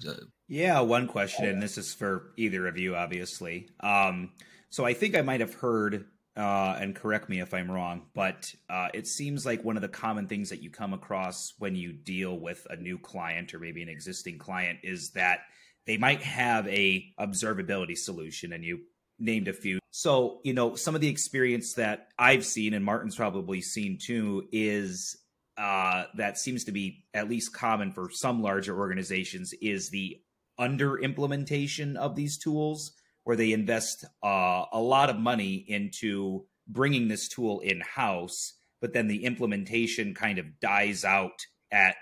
yeah, 0.48 0.80
one 0.80 1.08
question, 1.08 1.46
and 1.46 1.62
this 1.62 1.78
is 1.78 1.94
for 1.94 2.32
either 2.36 2.66
of 2.66 2.78
you, 2.78 2.94
obviously. 2.96 3.68
Um, 3.80 4.32
so 4.70 4.84
I 4.84 4.94
think 4.94 5.16
I 5.16 5.22
might 5.22 5.40
have 5.40 5.54
heard 5.54 6.06
uh, 6.36 6.76
and 6.80 6.94
correct 6.94 7.28
me 7.28 7.40
if 7.40 7.52
I'm 7.52 7.70
wrong, 7.70 8.06
but 8.14 8.54
uh, 8.70 8.88
it 8.94 9.06
seems 9.06 9.44
like 9.44 9.64
one 9.64 9.76
of 9.76 9.82
the 9.82 9.88
common 9.88 10.28
things 10.28 10.48
that 10.50 10.62
you 10.62 10.70
come 10.70 10.94
across 10.94 11.52
when 11.58 11.76
you 11.76 11.92
deal 11.92 12.38
with 12.38 12.66
a 12.70 12.76
new 12.76 12.98
client 12.98 13.52
or 13.52 13.58
maybe 13.58 13.82
an 13.82 13.88
existing 13.88 14.38
client 14.38 14.78
is 14.82 15.10
that 15.10 15.40
they 15.86 15.98
might 15.98 16.22
have 16.22 16.66
a 16.68 17.12
observability 17.18 17.96
solution, 17.96 18.52
and 18.52 18.64
you 18.64 18.80
named 19.18 19.48
a 19.48 19.52
few. 19.52 19.78
So 19.90 20.40
you 20.42 20.54
know 20.54 20.74
some 20.74 20.94
of 20.94 21.00
the 21.00 21.08
experience 21.08 21.74
that 21.74 22.08
I've 22.18 22.46
seen, 22.46 22.72
and 22.72 22.84
Martin's 22.84 23.16
probably 23.16 23.60
seen 23.60 23.98
too, 24.00 24.48
is 24.52 25.18
uh, 25.58 26.04
that 26.16 26.38
seems 26.38 26.64
to 26.64 26.72
be 26.72 27.04
at 27.12 27.28
least 27.28 27.52
common 27.52 27.92
for 27.92 28.08
some 28.10 28.42
larger 28.42 28.78
organizations 28.78 29.52
is 29.60 29.90
the 29.90 30.18
under 30.58 30.98
implementation 30.98 31.96
of 31.96 32.16
these 32.16 32.38
tools 32.38 32.92
where 33.24 33.36
they 33.36 33.52
invest 33.52 34.04
uh, 34.22 34.64
a 34.72 34.80
lot 34.80 35.10
of 35.10 35.18
money 35.18 35.64
into 35.68 36.44
bringing 36.66 37.08
this 37.08 37.28
tool 37.28 37.60
in 37.60 37.80
house, 37.80 38.54
but 38.80 38.92
then 38.92 39.08
the 39.08 39.24
implementation 39.24 40.14
kind 40.14 40.38
of 40.38 40.60
dies 40.60 41.04
out 41.04 41.46
at 41.70 41.96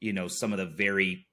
you 0.00 0.12
know 0.12 0.28
some 0.28 0.52
of 0.52 0.58
the 0.58 0.66
very 0.66 1.26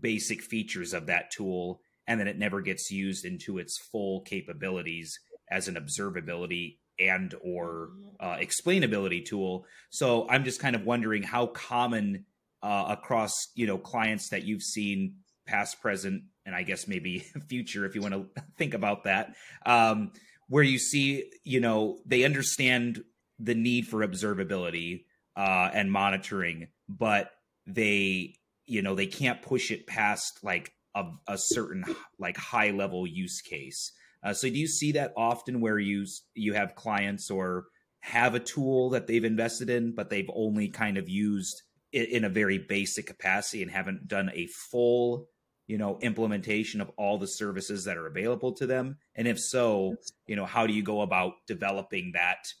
basic 0.00 0.42
features 0.42 0.92
of 0.92 1.06
that 1.06 1.30
tool, 1.30 1.80
and 2.06 2.20
then 2.20 2.28
it 2.28 2.38
never 2.38 2.60
gets 2.60 2.90
used 2.90 3.24
into 3.24 3.58
its 3.58 3.78
full 3.78 4.20
capabilities 4.22 5.18
as 5.50 5.68
an 5.68 5.74
observability 5.74 6.78
and 6.98 7.34
or 7.42 7.90
uh, 8.20 8.36
explainability 8.36 9.24
tool. 9.24 9.66
So 9.90 10.28
I'm 10.28 10.44
just 10.44 10.60
kind 10.60 10.76
of 10.76 10.84
wondering 10.84 11.22
how 11.22 11.46
common 11.46 12.26
uh, 12.62 12.86
across 12.88 13.32
you 13.54 13.66
know 13.66 13.78
clients 13.78 14.28
that 14.30 14.44
you've 14.44 14.62
seen 14.62 15.16
past, 15.46 15.80
present, 15.80 16.22
and 16.46 16.54
I 16.54 16.62
guess 16.62 16.86
maybe 16.86 17.20
future, 17.48 17.84
if 17.84 17.94
you 17.94 18.02
want 18.02 18.14
to 18.14 18.42
think 18.56 18.74
about 18.74 19.04
that, 19.04 19.34
um, 19.66 20.12
where 20.48 20.62
you 20.62 20.78
see, 20.78 21.30
you 21.44 21.60
know, 21.60 21.98
they 22.06 22.24
understand 22.24 23.02
the 23.38 23.54
need 23.54 23.86
for 23.86 24.06
observability 24.06 25.04
uh, 25.36 25.70
and 25.72 25.90
monitoring, 25.90 26.68
but 26.88 27.30
they, 27.66 28.34
you 28.66 28.82
know, 28.82 28.94
they 28.94 29.06
can't 29.06 29.42
push 29.42 29.70
it 29.70 29.86
past 29.86 30.40
like 30.42 30.72
a, 30.94 31.04
a 31.26 31.36
certain 31.36 31.84
like 32.18 32.36
high 32.36 32.70
level 32.70 33.06
use 33.06 33.40
case. 33.40 33.92
Uh, 34.22 34.32
so 34.32 34.48
do 34.48 34.58
you 34.58 34.66
see 34.66 34.92
that 34.92 35.12
often 35.16 35.60
where 35.60 35.78
you 35.78 36.06
you 36.34 36.54
have 36.54 36.74
clients 36.74 37.30
or 37.30 37.64
have 38.00 38.34
a 38.34 38.40
tool 38.40 38.90
that 38.90 39.06
they've 39.06 39.24
invested 39.24 39.70
in, 39.70 39.94
but 39.94 40.10
they've 40.10 40.30
only 40.34 40.68
kind 40.68 40.98
of 40.98 41.08
used 41.08 41.62
it 41.92 42.10
in 42.10 42.24
a 42.24 42.28
very 42.28 42.58
basic 42.58 43.06
capacity 43.06 43.62
and 43.62 43.70
haven't 43.70 44.08
done 44.08 44.30
a 44.34 44.46
full 44.46 45.28
you 45.66 45.78
know 45.78 45.98
implementation 46.02 46.80
of 46.80 46.90
all 46.96 47.18
the 47.18 47.26
services 47.26 47.84
that 47.84 47.96
are 47.96 48.06
available 48.06 48.52
to 48.52 48.66
them? 48.66 48.96
And 49.14 49.26
if 49.26 49.38
so 49.40 49.96
you 50.26 50.36
know 50.36 50.46
how 50.46 50.66
do 50.66 50.72
you 50.72 50.82
go 50.82 51.02
about 51.02 51.34
developing 51.46 52.12
that 52.12 52.52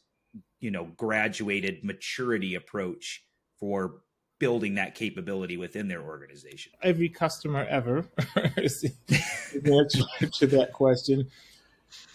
you 0.60 0.70
know 0.70 0.84
graduated 0.96 1.84
maturity 1.84 2.54
approach 2.54 3.24
for 3.58 4.00
building 4.38 4.74
that 4.74 4.94
capability 4.94 5.56
within 5.56 5.88
their 5.88 6.02
organization? 6.02 6.72
Every 6.82 7.08
customer 7.08 7.66
ever 7.68 8.08
is 8.56 8.80
the 8.80 9.72
answer 9.72 10.26
to 10.38 10.46
that 10.48 10.72
question. 10.72 11.28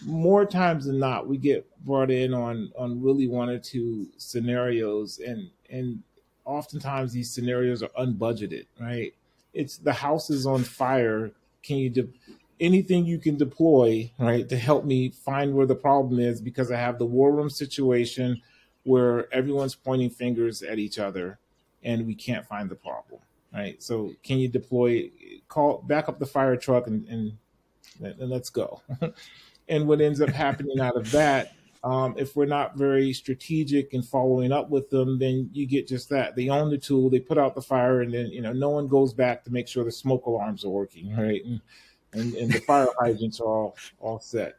More 0.04 0.44
times 0.44 0.84
than 0.84 0.98
not 0.98 1.26
we 1.26 1.38
get 1.38 1.66
brought 1.84 2.10
in 2.10 2.34
on 2.34 2.70
on 2.76 3.00
really 3.02 3.28
one 3.28 3.48
or 3.48 3.58
two 3.58 4.08
scenarios 4.18 5.20
and 5.20 5.48
and 5.70 6.02
oftentimes 6.44 7.12
these 7.12 7.30
scenarios 7.32 7.82
are 7.82 7.90
unbudgeted 7.98 8.66
right 8.80 9.14
it's 9.52 9.78
the 9.78 9.92
house 9.92 10.30
is 10.30 10.46
on 10.46 10.64
fire. 10.64 11.30
Can 11.62 11.76
you 11.76 11.90
de- 11.90 12.08
anything 12.60 13.06
you 13.06 13.18
can 13.18 13.36
deploy 13.36 14.10
right 14.18 14.48
to 14.48 14.56
help 14.56 14.84
me 14.84 15.10
find 15.10 15.54
where 15.54 15.66
the 15.66 15.74
problem 15.74 16.20
is 16.20 16.40
because 16.40 16.70
I 16.70 16.76
have 16.76 16.98
the 16.98 17.06
war 17.06 17.32
room 17.32 17.50
situation 17.50 18.40
where 18.84 19.32
everyone's 19.32 19.74
pointing 19.74 20.10
fingers 20.10 20.62
at 20.62 20.78
each 20.78 20.98
other 20.98 21.38
and 21.82 22.06
we 22.06 22.14
can't 22.14 22.46
find 22.46 22.68
the 22.68 22.74
problem 22.74 23.20
right 23.52 23.82
so 23.82 24.12
can 24.22 24.38
you 24.38 24.48
deploy 24.48 25.10
call 25.48 25.78
back 25.86 26.08
up 26.08 26.18
the 26.18 26.26
fire 26.26 26.56
truck 26.56 26.86
and 26.86 27.08
and, 27.08 27.32
and 28.02 28.30
let's 28.30 28.50
go 28.50 28.82
and 29.68 29.88
what 29.88 30.00
ends 30.00 30.20
up 30.20 30.28
happening 30.28 30.80
out 30.80 30.96
of 30.96 31.10
that 31.10 31.54
um, 31.82 32.14
if 32.18 32.36
we're 32.36 32.46
not 32.46 32.76
very 32.76 33.12
strategic 33.12 33.94
in 33.94 34.02
following 34.02 34.52
up 34.52 34.68
with 34.68 34.90
them, 34.90 35.18
then 35.18 35.48
you 35.52 35.66
get 35.66 35.88
just 35.88 36.10
that. 36.10 36.36
They 36.36 36.48
own 36.48 36.70
the 36.70 36.78
tool, 36.78 37.08
they 37.08 37.20
put 37.20 37.38
out 37.38 37.54
the 37.54 37.62
fire, 37.62 38.02
and 38.02 38.12
then 38.12 38.26
you 38.26 38.42
know 38.42 38.52
no 38.52 38.70
one 38.70 38.86
goes 38.86 39.14
back 39.14 39.44
to 39.44 39.52
make 39.52 39.66
sure 39.66 39.84
the 39.84 39.92
smoke 39.92 40.26
alarms 40.26 40.64
are 40.64 40.70
working, 40.70 41.16
right? 41.16 41.42
And 41.44 41.60
and, 42.12 42.34
and 42.34 42.52
the 42.52 42.60
fire 42.60 42.88
hydrants 43.00 43.40
are 43.40 43.46
all 43.46 43.76
all 43.98 44.20
set. 44.20 44.56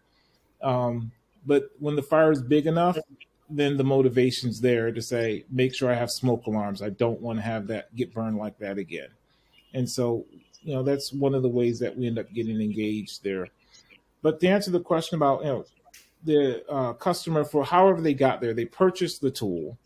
Um, 0.62 1.12
but 1.46 1.72
when 1.80 1.96
the 1.96 2.04
fire 2.04 2.32
is 2.32 2.42
big 2.42 2.66
enough, 2.66 2.98
then 3.50 3.78
the 3.78 3.84
motivation's 3.84 4.62
there 4.62 4.92
to 4.92 5.02
say, 5.02 5.46
make 5.50 5.76
sure 5.76 5.92
I 5.92 5.96
have 5.96 6.10
smoke 6.10 6.46
alarms. 6.48 6.82
I 6.82 6.90
don't 6.90 7.22
want 7.22 7.40
to 7.40 7.44
have 7.44 7.68
that 7.68 7.94
get 7.96 8.14
burned 8.14 8.38
like 8.38 8.58
that 8.60 8.78
again. 8.78 9.10
And 9.74 9.90
so, 9.90 10.26
you 10.62 10.74
know, 10.74 10.84
that's 10.84 11.12
one 11.12 11.34
of 11.34 11.42
the 11.42 11.50
ways 11.50 11.80
that 11.80 11.98
we 11.98 12.08
end 12.08 12.20
up 12.20 12.32
getting 12.34 12.62
engaged 12.62 13.24
there. 13.24 13.48
But 14.22 14.40
to 14.40 14.48
answer 14.48 14.72
the 14.72 14.80
question 14.80 15.16
about, 15.16 15.42
you 15.42 15.48
know, 15.48 15.66
the 16.24 16.64
uh, 16.70 16.94
customer 16.94 17.44
for 17.44 17.64
however 17.64 18.02
they 18.02 18.14
got 18.14 18.42
there. 18.42 18.54
They 18.54 18.66
purchased 18.66 19.22
the 19.22 19.32
tool. 19.32 19.78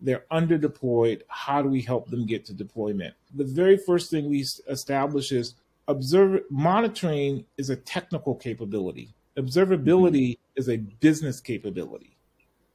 They're 0.00 0.24
under 0.30 0.58
deployed. 0.58 1.24
How 1.28 1.62
do 1.62 1.68
we 1.68 1.80
help 1.80 2.10
them 2.10 2.26
get 2.26 2.44
to 2.46 2.52
deployment? 2.52 3.14
The 3.34 3.44
very 3.44 3.76
first 3.76 4.10
thing 4.10 4.28
we 4.28 4.44
establish 4.68 5.32
is 5.32 5.54
observe 5.88 6.42
monitoring 6.50 7.44
is 7.56 7.70
a 7.70 7.76
technical 7.76 8.34
capability. 8.34 9.14
Observability 9.36 10.30
mm-hmm. 10.30 10.60
is 10.60 10.68
a 10.68 10.76
business 10.76 11.40
capability. 11.40 12.16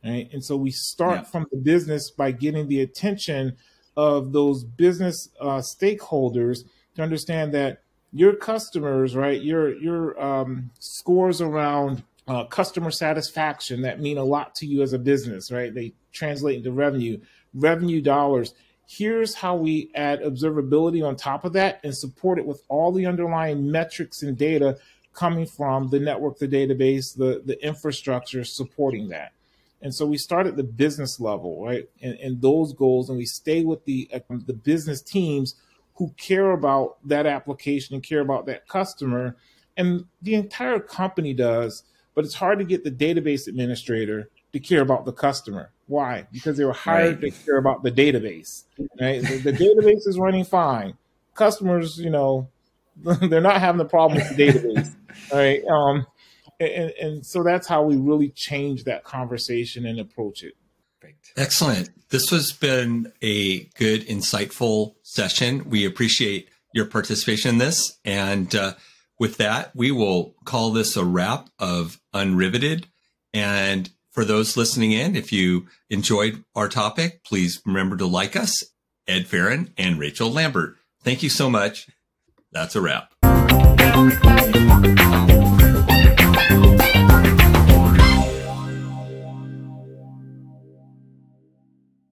Right. 0.03 0.29
And 0.32 0.43
so 0.43 0.55
we 0.55 0.71
start 0.71 1.19
yeah. 1.19 1.23
from 1.23 1.45
the 1.51 1.58
business 1.58 2.10
by 2.10 2.32
getting 2.32 2.67
the 2.69 2.82
attention 2.82 3.58
of 3.97 4.32
those 4.32 4.63
business 4.63 5.29
uh, 5.41 5.58
stakeholders 5.58 6.63
to 6.95 7.01
understand 7.01 7.53
that 7.53 7.82
your 8.13 8.34
customers, 8.34 9.15
right, 9.15 9.41
your 9.41 9.75
your 9.77 10.19
um, 10.21 10.71
scores 10.79 11.41
around 11.41 12.03
uh, 12.30 12.46
customer 12.46 12.92
satisfaction 12.92 13.82
that 13.82 14.00
mean 14.00 14.20
a 14.20 14.24
lot 14.24 14.54
to 14.54 14.68
you 14.68 14.84
as 14.84 14.94
a 14.94 15.00
business, 15.00 15.52
right? 15.52 15.74
They 15.74 15.94
translate 16.13 16.58
into 16.58 16.72
revenue, 16.72 17.20
revenue 17.56 18.02
dollars. 18.02 18.54
Here's 18.88 19.34
how 19.34 19.56
we 19.56 19.89
add 19.96 20.22
observability 20.22 21.06
on 21.06 21.15
top 21.15 21.44
of 21.44 21.54
that 21.54 21.80
and 21.84 21.96
support 21.96 22.38
it 22.38 22.46
with 22.46 22.62
all 22.70 22.92
the 22.92 23.08
underlying 23.08 23.72
metrics 23.72 24.22
and 24.22 24.38
data 24.38 24.78
coming 25.13 25.48
from 25.48 25.89
the 25.89 26.00
network, 26.00 26.38
the 26.38 26.48
database, 26.48 27.18
the, 27.18 27.42
the 27.44 27.62
infrastructure 27.65 28.44
supporting 28.44 29.10
that. 29.10 29.34
And 29.82 29.94
so 29.94 30.06
we 30.06 30.18
start 30.18 30.46
at 30.46 30.56
the 30.56 30.63
business 30.63 31.20
level, 31.20 31.65
right? 31.65 31.89
And, 32.02 32.13
and 32.15 32.42
those 32.42 32.74
goals, 32.74 33.10
and 33.10 33.18
we 33.18 33.26
stay 33.26 33.63
with 33.63 33.86
the 33.86 34.08
uh, 34.13 34.20
the 34.30 34.54
business 34.54 35.02
teams 35.02 35.56
who 35.96 36.13
care 36.18 36.52
about 36.52 36.98
that 37.08 37.26
application 37.26 37.96
and 37.96 38.04
care 38.04 38.20
about 38.20 38.46
that 38.48 38.68
customer, 38.68 39.38
and 39.78 40.06
the 40.22 40.36
entire 40.36 40.80
company 40.80 41.34
does 41.34 41.84
but 42.15 42.26
it's 42.26 42.36
hard 42.36 42.60
to 42.60 42.65
get 42.65 42.84
the 42.84 42.91
database 42.91 43.48
administrator 43.48 44.30
to 44.54 44.60
care 44.60 44.82
about 44.82 45.06
the 45.06 45.12
customer. 45.12 45.72
Why? 45.88 46.28
Because 46.32 46.58
they 46.58 46.65
were 46.65 46.74
hired 46.74 47.22
right. 47.22 47.34
to 47.34 47.45
care 47.45 47.58
about 47.58 47.84
the 47.84 47.91
database. 47.91 48.65
Right? 49.00 49.22
the, 49.22 49.38
the 49.38 49.54
database 49.54 50.08
is 50.08 50.17
running 50.19 50.45
fine. 50.45 50.95
Customers, 51.36 51.98
you 51.98 52.10
know, 52.10 52.50
they're 52.95 53.41
not 53.41 53.60
having 53.60 53.82
a 53.82 53.86
problem 53.86 54.19
with 54.19 54.36
the 54.36 54.48
database. 54.48 54.95
right? 55.34 55.63
Um, 55.65 56.06
and, 56.60 56.91
and 57.02 57.26
so 57.26 57.43
that's 57.43 57.67
how 57.67 57.84
we 57.84 57.95
really 57.95 58.30
change 58.30 58.84
that 58.84 59.04
conversation 59.04 59.86
and 59.86 60.00
approach 60.00 60.43
it. 60.43 60.54
Excellent. 61.38 61.89
This 62.10 62.30
has 62.30 62.52
been 62.52 63.12
a 63.22 63.65
good, 63.76 64.06
insightful 64.08 64.95
session. 65.04 65.69
We 65.69 65.86
appreciate 65.86 66.50
your 66.74 66.86
participation 66.86 67.52
in 67.52 67.58
this. 67.60 67.98
And 68.04 68.54
uh, 68.56 68.74
with 69.19 69.38
that, 69.38 69.75
we 69.75 69.91
will 69.91 70.36
call 70.45 70.71
this 70.71 70.95
a 70.95 71.03
wrap 71.03 71.49
of 71.60 71.99
Unriveted. 72.13 72.86
And 73.34 73.89
for 74.12 74.25
those 74.25 74.58
listening 74.58 74.91
in, 74.91 75.15
if 75.15 75.32
you 75.32 75.67
enjoyed 75.89 76.43
our 76.55 76.69
topic, 76.69 77.23
please 77.23 77.62
remember 77.65 77.97
to 77.97 78.05
like 78.05 78.36
us, 78.36 78.63
Ed 79.08 79.27
Ferron 79.27 79.73
and 79.77 79.99
Rachel 79.99 80.32
Lambert. 80.32 80.77
Thank 81.03 81.21
you 81.21 81.29
so 81.29 81.49
much. 81.49 81.88
That's 82.51 82.75
a 82.75 82.82
wrap. 82.82 83.13